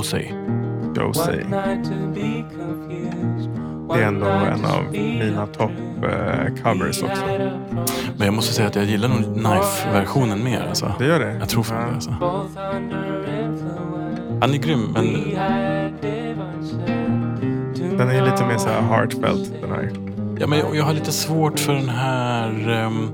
[0.00, 0.32] Josie.
[0.96, 1.46] Josie.
[3.94, 5.70] Det är ändå en av mina topp
[6.02, 7.22] eh, covers också.
[8.16, 10.66] Men jag måste säga att jag gillar nog Knife-versionen mer.
[10.68, 10.92] Alltså.
[10.98, 11.36] Det gör det?
[11.38, 11.86] Jag tror fan Ja.
[11.88, 11.94] det.
[11.94, 12.10] Alltså.
[14.40, 15.06] Han är grym, men
[17.98, 19.90] Den är ju lite mer så här heartfelt den här.
[20.40, 22.68] ja, men jag, jag har lite svårt för den här...
[22.70, 23.10] ehm,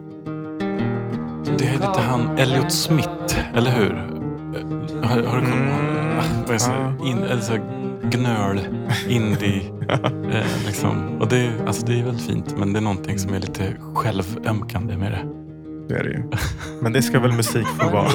[1.58, 3.92] det är lite han Elliot Smith, eller hur?
[3.92, 5.95] Eh, Har, har du kommit Mm,
[6.46, 7.06] säger, ja.
[7.06, 7.62] in, så här
[8.10, 8.60] gnöl,
[9.08, 9.62] indie.
[10.32, 11.18] eh, liksom.
[11.20, 14.96] Och det, alltså, det är väldigt fint, men det är någonting som är lite självömkande
[14.96, 15.46] med det.
[15.88, 16.22] Det är det ju.
[16.80, 18.08] Men det ska väl musik få vara.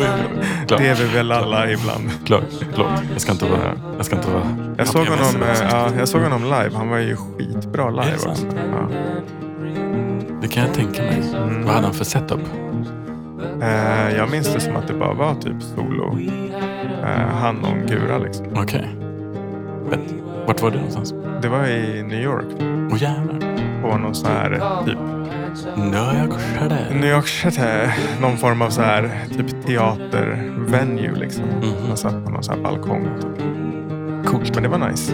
[0.67, 0.79] Klart.
[0.79, 2.09] Det är vi väl alla ibland.
[2.25, 3.01] Klart, klart.
[3.11, 3.73] Jag ska inte vara...
[3.97, 6.71] Jag ska inte vara Jag såg, honom, eh, ja, jag såg honom live.
[6.73, 8.45] Han var ju skitbra live det också.
[8.71, 8.89] Ja.
[10.41, 11.23] Det kan jag tänka mig.
[11.35, 11.63] Mm.
[11.63, 12.39] Vad hade han för setup?
[13.61, 16.17] Eh, jag minns det som att det bara var typ solo.
[17.03, 18.45] Eh, han och en gura liksom.
[18.55, 18.89] Okej.
[19.89, 19.99] Fett.
[20.47, 21.13] Vart var det någonstans?
[21.41, 22.45] Det var i New York.
[22.91, 23.39] Åh jävlar.
[23.81, 24.97] På någon sån här typ
[25.77, 26.77] Nöjakskärde.
[26.93, 27.61] New York City.
[28.21, 31.43] Någon form av så här typ teatervenue liksom.
[31.45, 31.87] Mhm.
[31.87, 33.07] Man satt på någon sån här balkong.
[33.21, 33.45] Typ.
[34.31, 34.53] Coolt.
[34.53, 35.13] Men det var nice.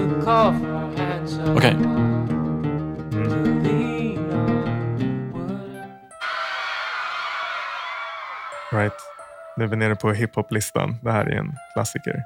[1.56, 1.76] Okej.
[1.80, 2.18] Mm.
[8.72, 9.07] Right.
[9.58, 10.98] Nu är vi nere på hiphop-listan.
[11.02, 12.24] Det här är en klassiker.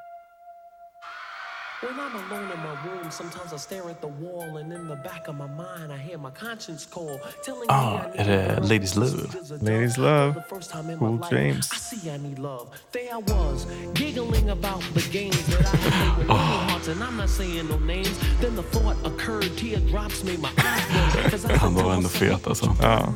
[3.12, 6.18] Sometimes I stare at the wall, and in the back of my mind, I hear
[6.18, 8.70] my conscience call, telling Ah, me I är love.
[8.70, 9.36] Ladies Love?
[9.62, 9.98] Ladies.
[9.98, 10.34] Love.
[10.34, 11.70] The first time in Cool my life, James.
[11.74, 12.68] I see I need love.
[12.92, 16.68] There I was, giggling about the games that I could play with Ah.
[16.70, 18.18] hearts, and I'm not saying no names.
[18.42, 21.94] Then the thought occurred, teardrops made my eyes water, 'cause I Han said to var
[21.96, 22.76] ändå fet alltså.
[22.82, 23.14] Ja.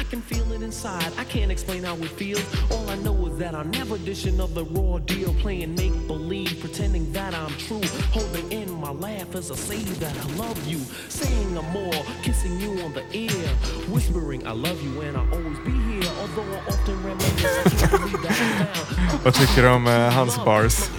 [0.00, 1.10] I can feel it inside.
[1.18, 2.44] I can't explain how it feels.
[2.70, 6.60] All I know is that I'm never dishing of the raw deal, playing make believe,
[6.60, 7.82] pretending that I'm true.
[8.12, 12.60] Holding in my laugh as I say that I love you, saying I'm more, kissing
[12.60, 13.48] you on the ear,
[13.88, 16.12] whispering I love you and I'll always be here.
[16.20, 18.34] Although I often reminisce, I can't believe that I
[19.08, 19.24] found.
[19.24, 20.90] Vad tycker du om eh, hans bars?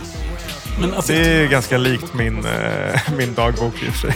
[0.80, 4.16] Men alltså, Det är ganska likt min, eh, min dagbok i och för sig.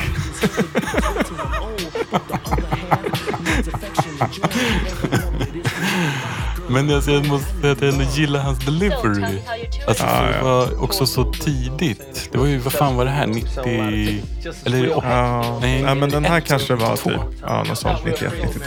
[6.69, 9.39] Men alltså, jag måste säga att jag ändå gillar hans delivery.
[9.87, 10.37] Alltså Ja, ja.
[10.37, 12.29] det var också så tidigt.
[12.31, 13.27] Det var ju, vad fan var det här?
[13.27, 14.21] 90...
[14.65, 15.07] Eller 80?
[15.09, 17.09] Ja, Nej, ja, men den här 91, kanske var 92.
[17.09, 18.65] typ ja, något sånt 91, 92.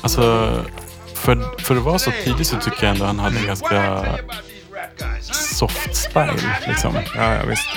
[0.00, 0.50] Alltså,
[1.14, 4.04] för, för att vara så tidigt så tycker jag ändå han hade en ganska
[5.32, 6.56] soft style.
[6.66, 6.94] Liksom.
[7.16, 7.68] Ja, ja, visst.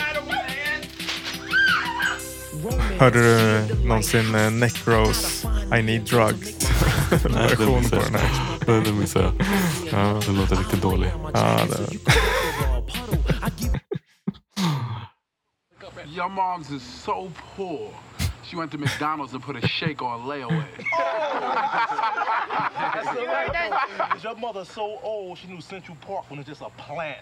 [3.00, 6.70] Hörde du någonsin eh, Necros I Need Drugs
[7.12, 8.30] version på den här?
[8.68, 8.84] jag.
[8.84, 9.34] Den missade jag.
[9.92, 11.12] Ja, den låter riktigt dålig.
[11.34, 11.88] Ja, det,
[16.16, 17.90] Your mom's is so poor.
[18.44, 20.62] She went to McDonald's and put a shake on layaway.
[24.24, 27.20] Your mother's so old, she knew Central Park when it's just a plant.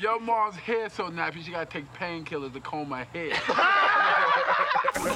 [0.00, 3.32] Your mom's hair so nappy she gotta take painkillers to comb her hair.
[4.96, 5.14] Man.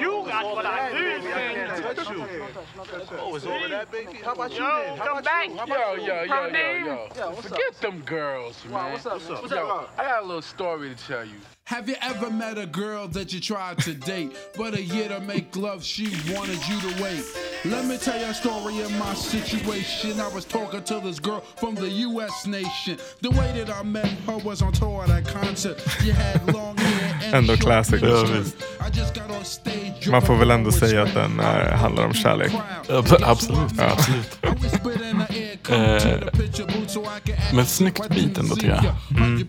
[0.00, 1.59] You got what I need, man.
[2.84, 3.16] Touch you.
[3.20, 4.18] Oh, it's over that, baby.
[4.24, 4.96] How about you then?
[4.98, 5.56] How about you?
[5.56, 6.30] How Yo, about yo, you?
[6.30, 7.32] yo, yo, yo.
[7.32, 8.92] Forget them girls, man.
[8.92, 9.50] what's up, what's up?
[9.50, 11.36] Yo, I got a little story to tell you.
[11.70, 15.20] Have you ever met a girl that you tried to date, but a year to
[15.20, 17.24] make love, she wanted you to wait?
[17.64, 20.18] Let me tell you a story of my situation.
[20.18, 22.44] I was talking to this girl from the U.S.
[22.46, 22.98] nation.
[23.20, 25.80] The way that I met her was on tour at a concert.
[26.02, 26.99] You had long hair and
[27.32, 28.00] Ändå classic.
[28.02, 28.26] Ja,
[30.10, 32.52] man får väl ändå säga att den är, handlar om kärlek.
[32.88, 33.80] Abs- Absolut.
[33.80, 34.38] Absolut.
[35.70, 36.02] Eh,
[37.54, 38.68] men snyggt beat ändå tycker
[39.10, 39.20] jag.
[39.22, 39.48] Mm.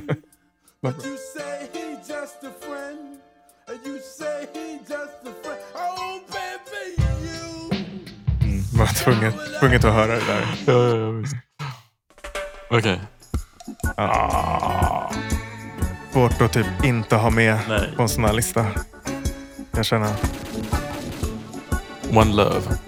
[0.82, 3.18] But you say he just a friend.
[3.68, 5.60] And you say he just a friend.
[5.74, 7.70] Oh, baby, you.
[8.40, 10.46] Mm, var tvungen, tvungen att höra det där.
[10.66, 11.34] Ja, ja, ja, visst.
[12.70, 13.00] Okej.
[13.96, 15.12] Ah,
[16.12, 17.92] svårt att typ inte ha med Nej.
[17.96, 18.66] på en sån här lista.
[19.70, 20.14] Jag känner.
[22.14, 22.87] One Love.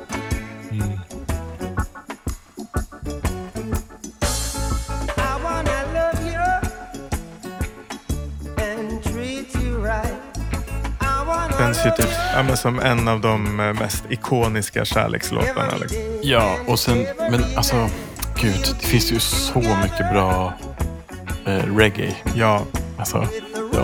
[11.83, 12.15] Känns ju typ
[12.49, 15.77] ja, som en av de eh, mest ikoniska kärlekslåtarna.
[15.81, 15.99] Liksom.
[16.23, 17.89] Ja, och sen, men alltså,
[18.41, 20.53] gud, det finns ju så mycket bra
[21.47, 22.15] eh, reggae.
[22.35, 22.63] Ja,
[23.01, 23.27] Alltså,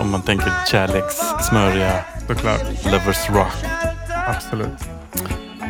[0.01, 2.61] om man tänker kärlekssmörja, såklart.
[2.85, 3.53] lovers rock.
[4.27, 4.79] Absolut.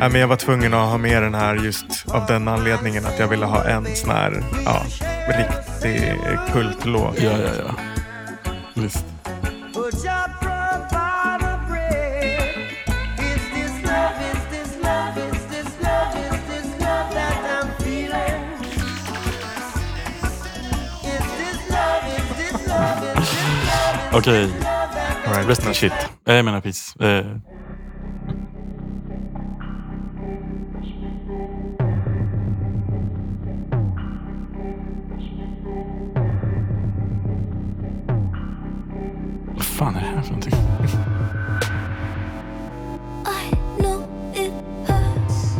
[0.00, 3.18] Ja, men jag var tvungen att ha med den här just av den anledningen att
[3.18, 4.82] jag ville ha en sån här ja,
[5.28, 6.14] riktig
[6.52, 7.22] kultlåt.
[7.22, 7.74] Ja, ja, ja.
[8.74, 9.04] Visst.
[24.18, 25.92] Okej, that I'm rest in shit.
[26.26, 27.04] Eh, Jag menar peace.
[27.04, 27.26] Eh,
[39.56, 40.54] Vad fan är det här för någonting?
[43.26, 44.02] I know
[44.34, 44.52] it
[44.88, 45.56] hurts.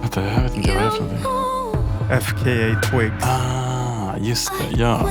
[0.00, 1.26] Vänta, jag vet inte vad det är för någonting.
[2.20, 3.24] FKA Twigs.
[3.24, 4.76] Ah, just det.
[4.80, 5.10] Ja.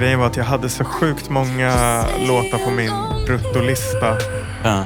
[0.00, 1.72] Grejen var att jag hade så sjukt många
[2.18, 2.92] låtar på min
[3.26, 4.16] bruttolista.
[4.64, 4.84] ja.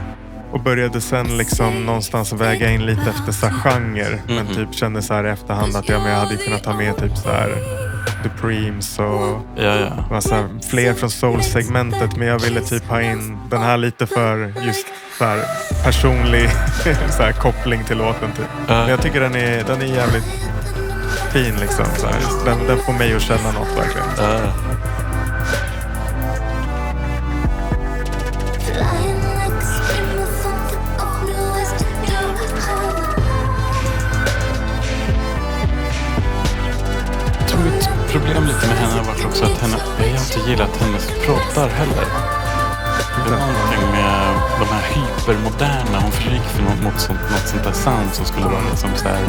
[0.53, 4.19] Och började sen liksom någonstans väga in lite efter så genre.
[4.27, 4.55] Men Mhm.
[4.55, 7.17] typ kände så här i efterhand att ja, men jag hade kunnat ta med typ
[7.17, 7.55] så här
[8.23, 9.89] Supremes och Ja, ja.
[10.11, 12.17] massa fler från soul-segmentet.
[12.17, 14.87] Men jag ville typ ha in den här lite för just
[15.19, 15.41] så här
[15.85, 16.51] personlig
[17.17, 18.33] så här koppling till låten.
[18.37, 18.47] Typ.
[18.69, 20.25] Men jag tycker den är, den är jävligt
[21.33, 21.85] fin liksom.
[21.97, 22.17] Så här.
[22.45, 24.07] Den, den får mig att känna något verkligen.
[24.19, 24.41] Ja.
[38.15, 41.69] Problem lite med henne har varit också att henne, jag har inte gillat hennes pratar
[41.69, 42.05] heller.
[43.25, 45.99] Det är någonting med de här hypermoderna.
[46.01, 49.09] Hon gick för något, mot sånt, något sånt där sound som skulle vara liksom så
[49.09, 49.25] här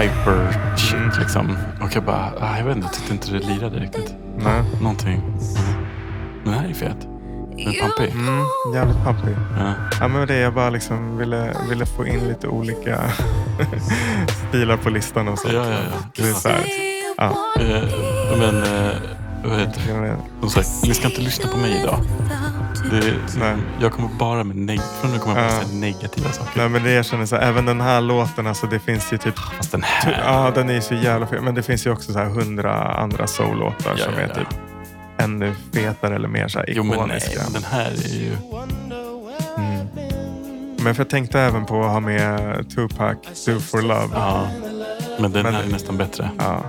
[0.00, 1.10] hyper shit Mm.
[1.20, 1.56] liksom.
[1.82, 4.14] Och jag bara, ah, jag vet inte, jag tyckte inte det lirade riktigt.
[4.38, 4.62] Nej.
[4.80, 5.22] Någonting.
[6.44, 6.96] Men den här är fet.
[7.00, 8.10] Den är pampig.
[8.12, 8.44] Mm,
[8.74, 9.36] jävligt pampig.
[9.58, 9.72] Ja.
[10.00, 13.00] Ja, men det jag bara liksom ville, ville få in lite olika
[14.48, 15.54] stilar på listan och sånt.
[15.54, 15.96] Ja, ja, ja.
[16.16, 16.64] Det är så här,
[17.20, 17.36] ja.
[17.62, 17.82] Eh,
[18.38, 18.92] men, eh,
[19.44, 20.18] vad heter vet.
[20.40, 22.00] Som sagt, ni ska inte lyssna på mig idag.
[22.90, 23.56] Det, Nej.
[23.80, 25.64] jag kommer bara med neg- från nu kommer jag bara Ja.
[25.66, 26.50] säga negativa saker.
[26.60, 29.18] Nej, men det jag känner så här, även den här låten, alltså det finns ju
[29.18, 29.38] typ...
[29.38, 30.22] Fast den här.
[30.26, 31.42] Ja, den är ju så jävla fet.
[31.42, 34.48] Men det finns ju också så här hundra andra soul-låtar Ja, som ja, är typ
[35.18, 37.40] ännu fetare eller mer så här Jo men nej, ikoniska.
[37.52, 38.36] den här är ju...
[39.58, 39.86] Mm.
[40.82, 42.40] Men för jag tänkte även på att ha med
[42.74, 43.16] Tupac,
[43.46, 44.08] Do for Love.
[44.14, 44.46] Ja.
[45.20, 46.30] Men den Men- här är nästan bättre.
[46.38, 46.62] Ja.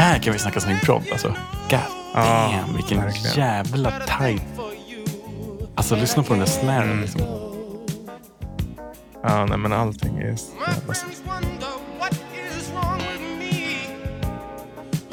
[0.00, 1.28] Här kan vi snacka som improv alltså.
[1.28, 1.78] God
[2.14, 3.36] Ja, damn, vilken verkligen.
[3.36, 4.42] jävla tight.
[5.74, 7.00] Alltså lyssna på den där snaren Mm.
[7.00, 7.20] liksom.
[9.22, 10.94] ja, nej men allting är så jävla.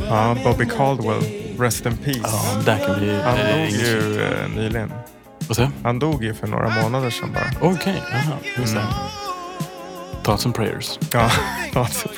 [0.09, 1.23] Ja, Bobby Caldwell,
[1.59, 2.19] Rest in Peace.
[2.23, 3.21] Ja, där kan vi...
[3.21, 4.93] Han eh, dog ju eh, nyligen.
[5.83, 7.69] Han dog ju för några månader sedan bara.
[7.71, 8.37] Okej, jaha.
[8.57, 8.79] Just det.
[8.79, 8.93] Mm.
[10.23, 10.99] Thoughts and prayers.
[11.13, 11.29] Ja,
[11.73, 12.09] alltså.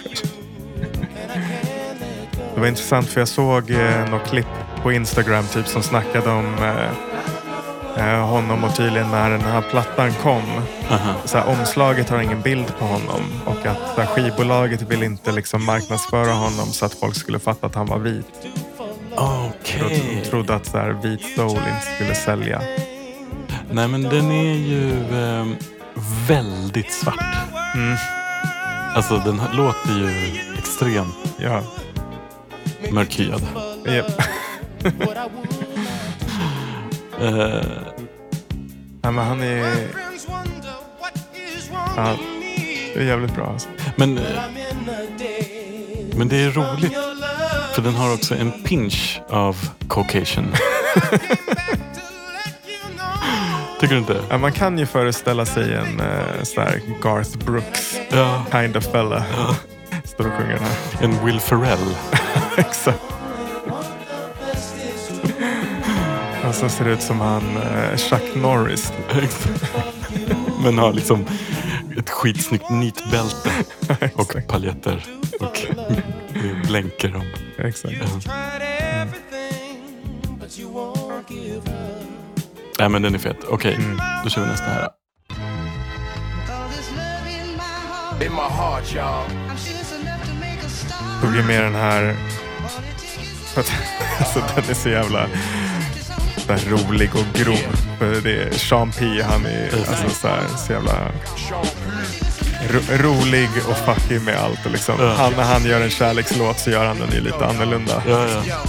[2.60, 4.48] Det var intressant för jag såg eh, något klipp
[4.84, 10.14] på Instagram typ som snackade om eh, eh, honom och tydligen när den här plattan
[10.14, 10.44] kom.
[10.90, 11.14] Aha.
[11.26, 15.66] Så här, omslaget har ingen bild på honom och att här, skivbolaget vill inte liksom
[15.66, 18.26] marknadsföra honom så att folk skulle fatta att han var vit.
[19.16, 20.22] Okej.
[20.24, 22.62] De trodde att så här, vit soul inte skulle sälja.
[23.72, 25.56] Nej men den är ju ehm,
[26.28, 27.36] väldigt svart.
[27.76, 27.98] Mm.
[28.96, 31.62] Alltså den låter ju extremt Ja.
[32.92, 33.42] Mörkhyad.
[33.86, 34.22] Japp.
[37.22, 37.62] Eh,
[39.02, 39.88] Ja, men han är...
[41.96, 42.16] Ja,
[42.94, 43.70] det är jävligt bra alltså.
[43.96, 44.24] men, eh,
[46.16, 46.94] men det är roligt.
[47.74, 49.58] För den har också en pinch av
[49.90, 50.46] Caucasian.
[53.80, 54.22] Tycker du inte?
[54.30, 58.46] Ja, man kan ju föreställa sig en uh, så här Garth Brooks Ja.
[58.52, 59.26] kind of fella.
[60.04, 61.04] Står och sjunger den här.
[61.04, 61.96] En Will Ferrell.
[62.68, 63.00] Exakt.
[66.48, 68.94] Och så ser det ut som han eh, Chuck Norris.
[70.64, 71.26] Men har liksom
[71.98, 73.52] ett skitsnyggt nitbälte
[74.16, 75.06] och paljetter.
[75.40, 75.68] Och
[76.68, 77.24] blänker om.
[77.58, 77.96] Exakt.
[82.80, 83.44] Nej men den är fet.
[83.50, 84.00] Okej, Mm.
[84.24, 84.90] då kör vi nästa här.
[88.50, 88.94] Heart,
[91.48, 92.16] med den här.
[93.54, 93.72] För att,
[94.20, 95.28] alltså, den är så jävla
[96.68, 97.76] rolig och grov.
[98.24, 99.22] Det är Sean P.
[99.22, 101.12] Han är alltså, så, här, så jävla
[102.70, 104.66] ro, rolig och fuckig med allt.
[104.66, 104.96] och Liksom.
[105.00, 105.14] Ja.
[105.14, 108.04] Han, när han gör en kärlekslåt så gör han den ju lite annorlunda.
[108.08, 108.64] Ja, ja.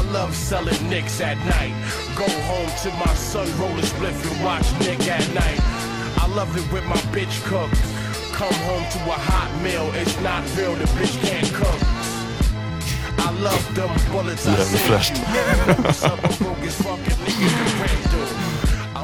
[0.00, 1.74] I love selling nicks at night.
[2.16, 5.60] Go home to my son, roll a spliff and watch Nick at night.
[6.16, 7.70] I love it with my bitch cook.
[8.32, 12.11] Come home to a hot meal, it's not real, the bitch can't cook.
[14.46, 15.12] Jävligt fräscht.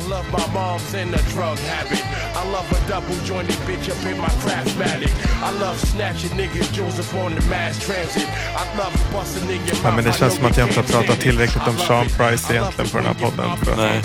[0.08, 2.02] love my mom's in the drug habit.
[2.34, 5.12] I love a double jointed bitch up in my craftmatic.
[5.42, 8.28] I love snatching niggas Joseph on the mass transit.
[8.62, 9.60] I love busting in.
[9.82, 12.90] Ja, men det känns som att jag inte har pratat tillräckligt om Sean Price egentligen
[12.90, 13.56] på den här podden.
[13.56, 13.76] För...
[13.76, 14.02] Nej.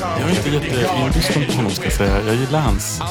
[0.00, 2.22] Jag är inte jätteinbjuden på honom ska jag säga.
[2.26, 3.02] Jag gillar hans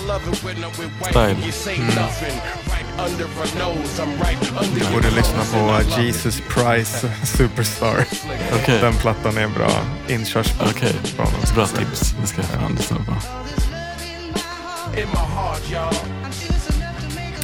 [1.10, 1.26] style.
[1.26, 2.72] Mm.
[4.76, 8.06] Du borde lyssna på Jesus Price Superstar.
[8.54, 8.80] Okej.
[8.82, 9.72] Den plattan är en bra
[10.08, 10.96] inkörsport Okej.
[11.18, 11.39] på honom.
[11.56, 12.16] Bra tips.
[12.22, 13.14] Det ska jag fan lyssna på.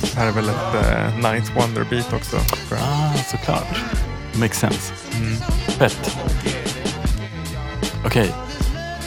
[0.01, 2.37] Det här är väl ett eh, Ninth Wonder beat också.
[2.71, 3.79] Ah, såklart.
[4.33, 4.93] Makes sense.
[5.67, 6.17] Fett.
[8.05, 8.33] Okej.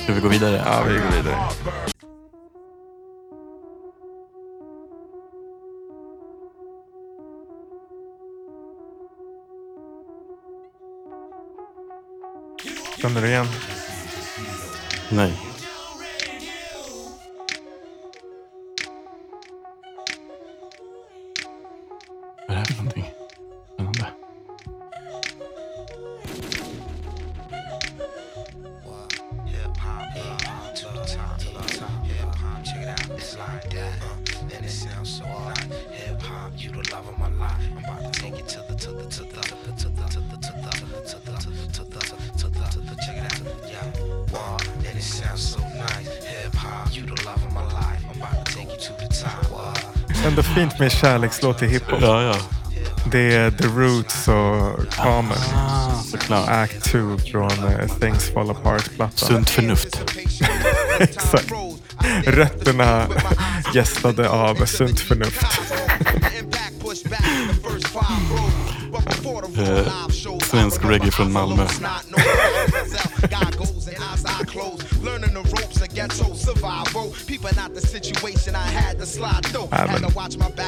[0.04, 0.62] Ska vi gå vidare?
[0.66, 1.91] Ja, vi går vidare.
[13.02, 13.46] Tanrıyan.
[15.12, 15.51] Nein.
[51.02, 51.98] Kärlekslåt till hiphop.
[52.00, 52.34] Ja, ja.
[53.10, 55.36] Det är The Roots och Common.
[55.54, 56.48] Ah, såklart.
[56.48, 56.98] Act 2
[57.32, 59.28] från eh, Things Fall Apart-plattan.
[59.28, 60.04] Sunt förnuft.
[60.98, 61.52] Exakt.
[62.24, 63.06] Rötterna
[63.74, 65.46] gästade av Sunt Förnuft.
[69.58, 69.92] Eh,
[70.42, 71.62] svensk reggae från Malmö.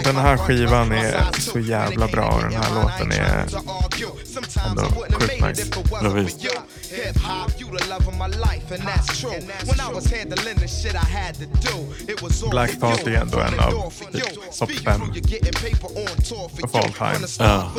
[0.04, 3.46] den här skivan är så jävla bra och den här låten är
[4.70, 4.82] ändå
[5.20, 5.66] sjukt nice.
[6.02, 6.46] Ja, visst.
[6.94, 9.38] Hip hop, you the love of my life, and that's true.
[9.66, 11.76] When I was handling the shit I had to do,
[12.12, 13.16] it was all Black you.
[13.16, 13.70] är ändå en av
[14.58, 17.26] topp fem from you, getting paper on tour for of all time.
[17.38, 17.72] Ja.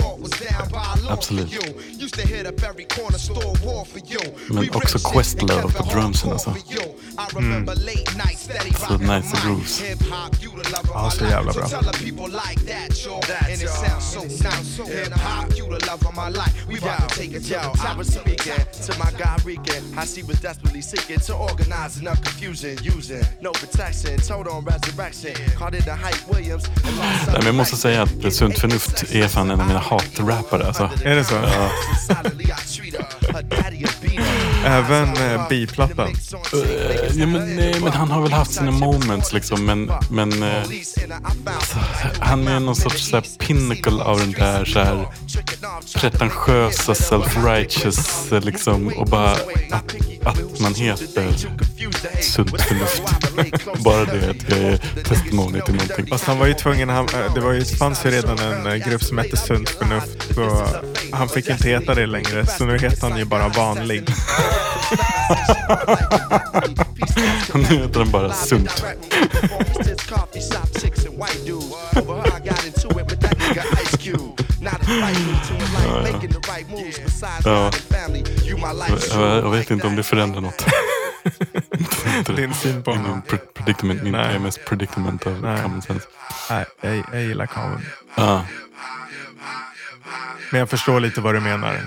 [1.10, 1.54] Absolut.
[1.54, 2.04] for you.
[2.06, 4.22] Used to hit up every corner store war for you.
[4.50, 6.56] Men också Questlove and på drumsen alltså.
[8.38, 9.82] steady Så nice grooves.
[10.94, 11.70] Ja, så jävla So bra.
[17.50, 17.60] yo.
[17.60, 19.84] I was speaking to my guy Regan.
[19.98, 25.34] I she was desperately seeking to organize enough confusion, using no protection, told on resurrection.
[25.58, 26.64] Called it the hype Williams.
[27.28, 30.68] Nej, men jag måste säga att Sunt förnuft är fan en av mina hatrappare.
[30.68, 30.90] Alltså.
[31.04, 31.36] Är det så?
[31.36, 31.70] Ja.
[34.66, 36.08] Även eh, biplattan.
[36.08, 39.66] Eh, ja, men, nej, men han har väl haft sina moments liksom.
[39.66, 40.64] Men, men eh,
[41.46, 41.78] alltså,
[42.20, 45.08] han är någon sorts så här, pinnacle av den där så här,
[45.96, 48.88] pretentiösa self-righteous eh, liksom.
[48.88, 49.32] Och bara
[49.72, 51.34] att, att man heter
[52.22, 53.04] sunt förnuft.
[53.84, 56.08] bara det att jag är testimony till någonting.
[56.08, 58.76] Fast han var ju tvungen, han, eh, det var ju, fanns ju redan en eh,
[58.90, 60.36] grupp som hette Sunt Förnuft.
[60.36, 60.68] Så
[61.12, 62.46] han fick inte heta det längre.
[62.46, 64.04] Så nu heter han ju bara Vanlig.
[67.54, 68.84] Nu heter den bara sunt.
[77.46, 77.72] Ja.
[79.12, 80.66] Jag, jag vet inte om det förändrar något.
[82.36, 84.14] Din syn på Ingen pre- predicament, min.
[84.14, 86.08] PMS predicament av common sense.
[86.50, 87.86] Nej, jag, jag gillar Common.
[88.16, 88.46] Ja.
[90.56, 91.80] Men jag förstår lite vad du menar.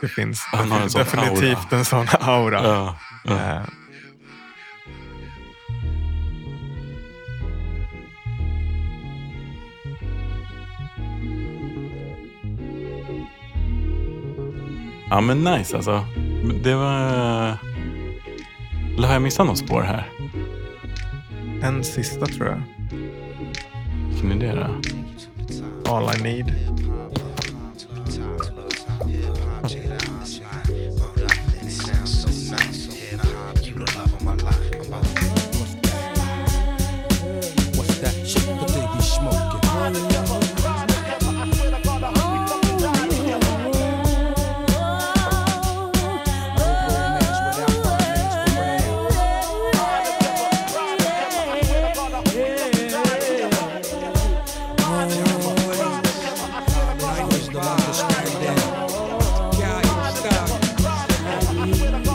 [0.00, 1.78] Det finns en sån definitivt aura.
[1.78, 2.62] en sån aura.
[2.62, 3.62] Ja, ja.
[15.10, 16.06] Ja men nice alltså.
[16.62, 17.56] Det var...
[18.96, 20.08] Eller har jag missat något spår här?
[21.62, 22.62] En sista tror jag.
[24.08, 24.68] Vilken är det
[25.84, 25.94] då?
[25.94, 26.72] All I need.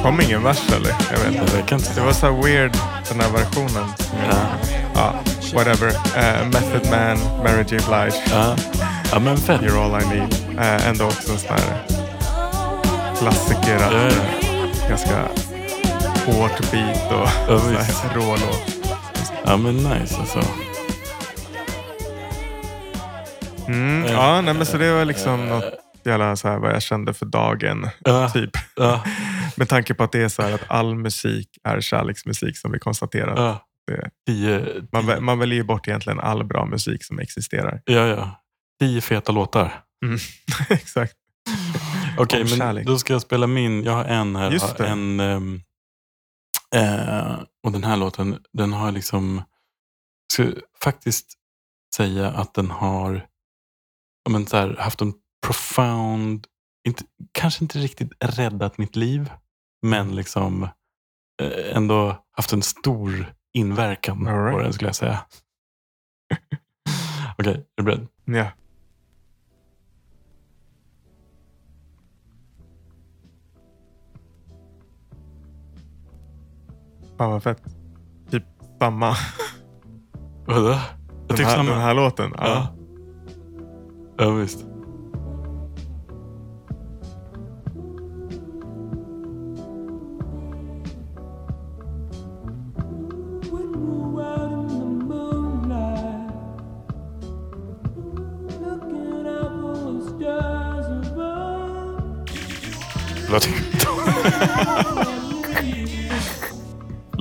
[0.08, 0.90] Kom ingen vers eller?
[1.12, 1.58] Jag vet inte.
[1.70, 2.72] Jag inte Det var så weird
[3.10, 3.90] den här versionen.
[4.30, 5.14] jag- Ja,
[5.54, 5.88] whatever.
[6.16, 8.14] Eh, Method Man, Mary J Blige.
[8.32, 8.56] Ja,
[9.12, 9.62] ja men fett.
[9.62, 10.36] You're all I need.
[10.60, 11.84] Eh, ändå också en sån här
[13.20, 13.76] klassiker.
[13.76, 14.90] Att, Ja, ja.
[14.90, 15.18] ganska
[16.26, 18.76] hårt beat och Ja, rå låt.
[19.46, 20.40] Ja men nice alltså.
[23.68, 25.64] Mm, Eh, ja, nej, men så det var liksom något
[26.04, 27.90] jävla så här vad jag kände för dagen.
[28.06, 28.30] Ja.
[28.30, 28.52] Typ.
[29.58, 32.80] Med tanke på att det är så här att all musik är kärleksmusik som vi
[32.80, 33.40] konstaterat.
[33.40, 33.64] Ja.
[33.88, 37.82] Det, Tio, man, man väljer ju bort egentligen all bra musik som existerar.
[37.86, 38.44] ja, ja.
[38.80, 39.84] Tio feta låtar.
[40.06, 40.18] Mm.
[40.70, 41.14] Exakt.
[42.18, 43.84] Okej, Om men då ska jag spela min.
[43.84, 44.52] Jag har en här.
[44.52, 44.88] Just det.
[44.88, 45.62] En, ehm,
[46.76, 49.44] eh, och den här låten, den har liksom...
[50.34, 50.52] Ska
[50.84, 51.34] faktiskt
[51.96, 53.26] säga att den har
[54.30, 55.14] men så här, haft en
[55.46, 56.48] profound...
[56.88, 59.30] Inte, kanske inte riktigt räddat mitt liv,
[59.82, 60.64] men liksom
[61.42, 64.64] eh, ändå haft en stor inverkan All på right.
[64.64, 65.20] den skulle jag säga.
[67.38, 68.08] Okej, är du beredd?
[68.26, 68.52] Ja.
[77.18, 77.62] Fan vad fett.
[78.32, 78.44] Typ
[78.80, 79.16] samma.
[80.46, 80.80] Vadå?
[81.28, 82.34] Den tycker här, den här låten.
[82.38, 82.48] Ja.
[82.48, 82.74] Ja.
[84.18, 84.66] Ja, visst.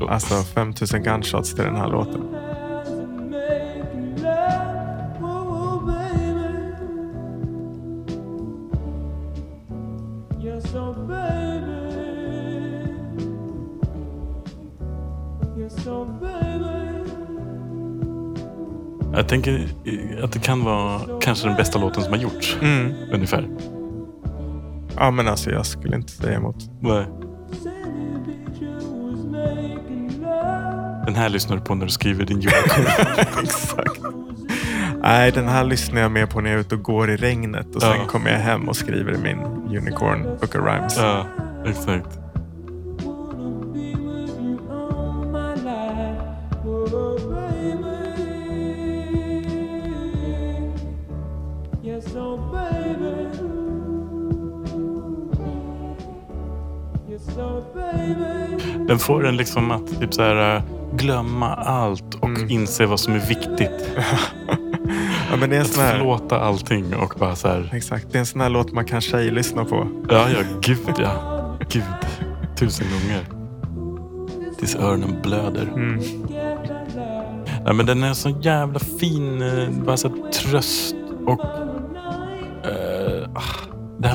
[0.08, 2.22] Alltså 5000 gunshots till den här låten.
[19.12, 19.68] Jag tänker
[20.22, 22.56] att det kan vara kanske den bästa låten som har gjorts.
[22.62, 22.94] Mm.
[23.12, 23.48] Ungefär.
[24.96, 26.56] Ja, men alltså jag skulle inte säga emot.
[26.80, 27.06] Nej.
[31.06, 32.78] Den här lyssnar du på när du skriver din julkort.
[33.42, 34.00] Exakt.
[35.02, 37.76] Nej, den här lyssnar jag mer på när jag är ute och går i regnet
[37.76, 38.06] och sen Ja.
[38.06, 39.38] kommer jag hem och skriver min
[39.78, 40.96] Unicorn Book of Rhymes.
[40.98, 41.26] ja,
[41.66, 42.18] exakt.
[58.88, 60.62] Den får en liksom att typ så här, äh,
[60.96, 63.90] glömma allt och inse vad som är viktigt.
[65.30, 67.70] Ja, men det är en att sån här, förlåta allting och bara så här.
[67.74, 69.88] exakt, det är en sån här låt man kan tjejlyssna på.
[70.08, 71.56] Ja, ja, gud ja.
[71.70, 71.82] Gud.
[72.58, 73.24] Tusen gånger.
[74.58, 75.62] Tills öronen blöder.
[75.74, 76.00] Mm.
[77.64, 79.42] Nej, men den är så jävla fin.
[79.42, 81.40] eh, Bara så här, tröst och...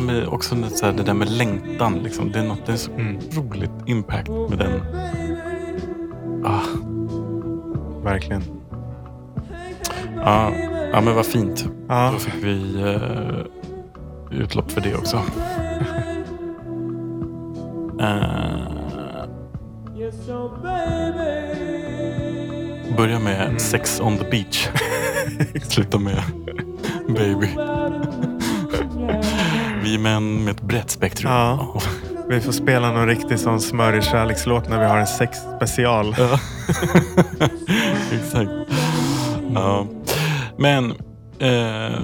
[0.02, 2.00] ah, det här med också så här, det där med längtan.
[2.04, 2.32] Liksom.
[2.32, 2.92] Det är något det är så
[3.36, 4.82] roligt impact med den.
[6.46, 6.62] Ah,
[8.04, 8.44] Verkligen.
[10.16, 10.52] ja,
[10.94, 11.66] ja, men vad fint.
[11.88, 12.10] Ja.
[12.14, 15.22] Då fick vi eh, utlopp för det också.
[20.64, 21.72] Baby.
[22.98, 24.70] börja med Sex on the beach.
[25.64, 26.24] Sluta med
[27.08, 27.48] Baby.
[29.98, 31.32] Män med ett brett spektrum.
[31.32, 31.82] Ja.
[32.30, 36.16] Vi får spela någon riktig sån smörig kärlekslåt när vi har en sexspecial.
[36.18, 36.40] Ja.
[38.12, 38.52] Exakt.
[39.54, 39.88] Ja.
[40.58, 40.94] Men...
[41.40, 41.96] Eh,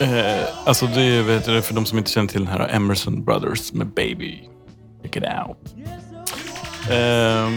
[0.00, 3.24] eh, alltså det är, vet du, för de som inte känner till den här Emerson
[3.24, 4.48] Brothers med Baby.
[5.02, 5.74] Check it out.
[6.90, 7.50] Eh,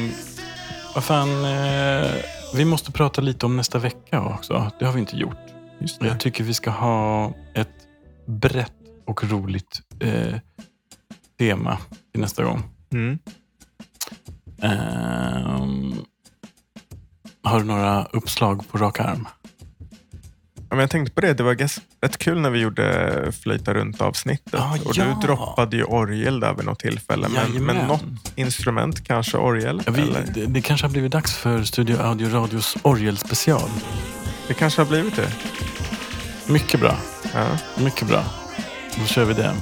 [0.95, 1.45] vad fan.
[1.45, 2.11] Eh,
[2.55, 4.71] vi måste prata lite om nästa vecka också.
[4.79, 5.37] Det har vi inte gjort.
[5.81, 7.87] Just Jag tycker vi ska ha ett
[8.27, 8.73] brett
[9.05, 10.35] och roligt eh,
[11.39, 11.77] tema
[12.11, 12.63] till nästa gång.
[12.93, 13.19] Mm.
[14.61, 15.93] Ehm,
[17.43, 19.27] har du några uppslag på rak arm?
[20.55, 21.55] Ja, men jag tänkte på det, det var
[22.01, 24.55] rätt kul när vi gjorde Flöjta runt avsnittet.
[24.61, 25.05] Ah, och ja.
[25.05, 27.27] du droppade ju orgel där vid något tillfälle.
[27.29, 29.81] Men, men något instrument, kanske orgel?
[29.85, 30.01] Ja, vi,
[30.33, 33.69] det, det kanske har blivit dags för Studio Audio Radios orgelspecial.
[34.51, 35.31] Det kanske har blivit det.
[36.47, 36.95] Mycket bra.
[37.33, 37.45] Ja.
[37.83, 38.23] Mycket bra.
[38.99, 39.53] Då kör vi det.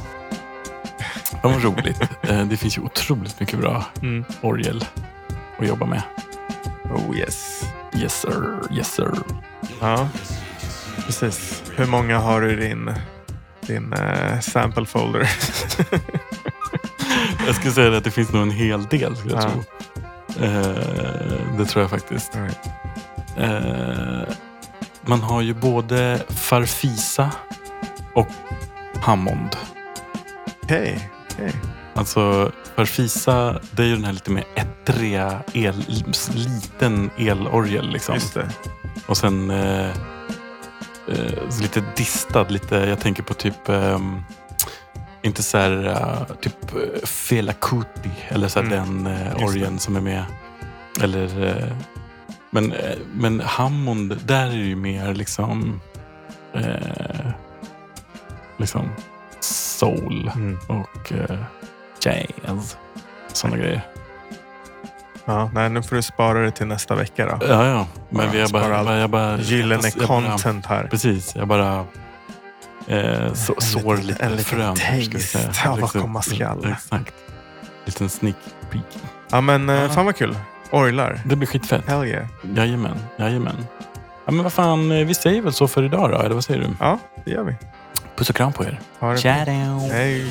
[1.44, 2.02] Vad roligt.
[2.22, 4.26] Eh, det finns ju otroligt mycket bra Mm.
[4.42, 4.86] orgel
[5.60, 6.02] att jobba med.
[6.96, 7.64] Oh yes.
[7.96, 9.12] Yes sir, yes sir.
[9.82, 10.10] Ja,
[11.06, 11.64] precis.
[11.76, 12.92] Hur många har du i din,
[13.68, 15.20] din eh, sample folder?
[17.46, 19.16] Jag skulle säga att det finns nog en hel del.
[19.18, 19.50] Skulle jag Ja.
[19.50, 19.64] tro.
[20.46, 22.36] Eh, det tror jag faktiskt.
[22.36, 22.60] Right.
[23.38, 24.29] Eh,
[25.10, 27.32] man har ju både Farfisa
[28.14, 28.28] och
[29.02, 29.56] Hammond.
[30.64, 31.54] Okej, okej.
[31.96, 35.86] Alltså Farfisa, det är ju den här lite mer ettriga, el,
[36.34, 37.90] liten elorgel.
[37.90, 38.16] Liksom.
[38.16, 38.50] Just det.
[39.08, 39.90] Och sen eh,
[41.08, 42.50] eh, lite distad.
[42.50, 44.24] Lite, jag tänker på typ ehm,
[45.22, 49.04] inte så här, eh, typ uh, Fela Kuti eller så här Mm.
[49.04, 49.46] den uh, Just det.
[49.46, 50.24] orgeln som är med.
[51.02, 51.76] Eller, eh,
[52.50, 55.82] men, eh, men Hammond, där är det ju mer liksom
[56.54, 57.32] eh,
[58.58, 58.90] liksom
[59.40, 60.58] soul Mm.
[60.68, 61.40] och eh,
[62.06, 62.78] jazz.
[63.34, 63.82] Sådana grejer.
[65.26, 67.48] Ja, nej, nu får du spara det till nästa vecka då.
[67.48, 67.88] Ja, ja.
[68.10, 69.38] Men Ja, spara bara, allt jag bara...
[69.38, 70.88] Gyllene jag bara- content här.
[70.88, 71.86] Precis, jag bara
[72.88, 74.76] eh, så, En sår liten- lite en liten frön.
[74.76, 76.02] ska vi taste av vad Exakt.
[76.02, 76.66] komma skall.
[76.72, 77.14] Exakt.
[77.86, 78.36] Liten sneak
[78.72, 78.84] peek.
[79.32, 79.90] Ja, men eh, Ja.
[79.90, 80.38] fan vad kul.
[80.72, 81.22] Orglar.
[81.26, 81.88] Det blir skitfett.
[81.88, 82.26] Hell yeah.
[82.56, 83.66] Jajamän, jajamän.
[84.26, 86.60] Ja, men vad fan, eh, vi säger väl så för idag då, eller vad säger
[86.60, 86.68] du?
[86.80, 87.56] Ja, det gör vi.
[88.16, 88.80] Puss och kram på er.
[89.00, 89.18] Ha det.
[89.92, 90.26] Hej.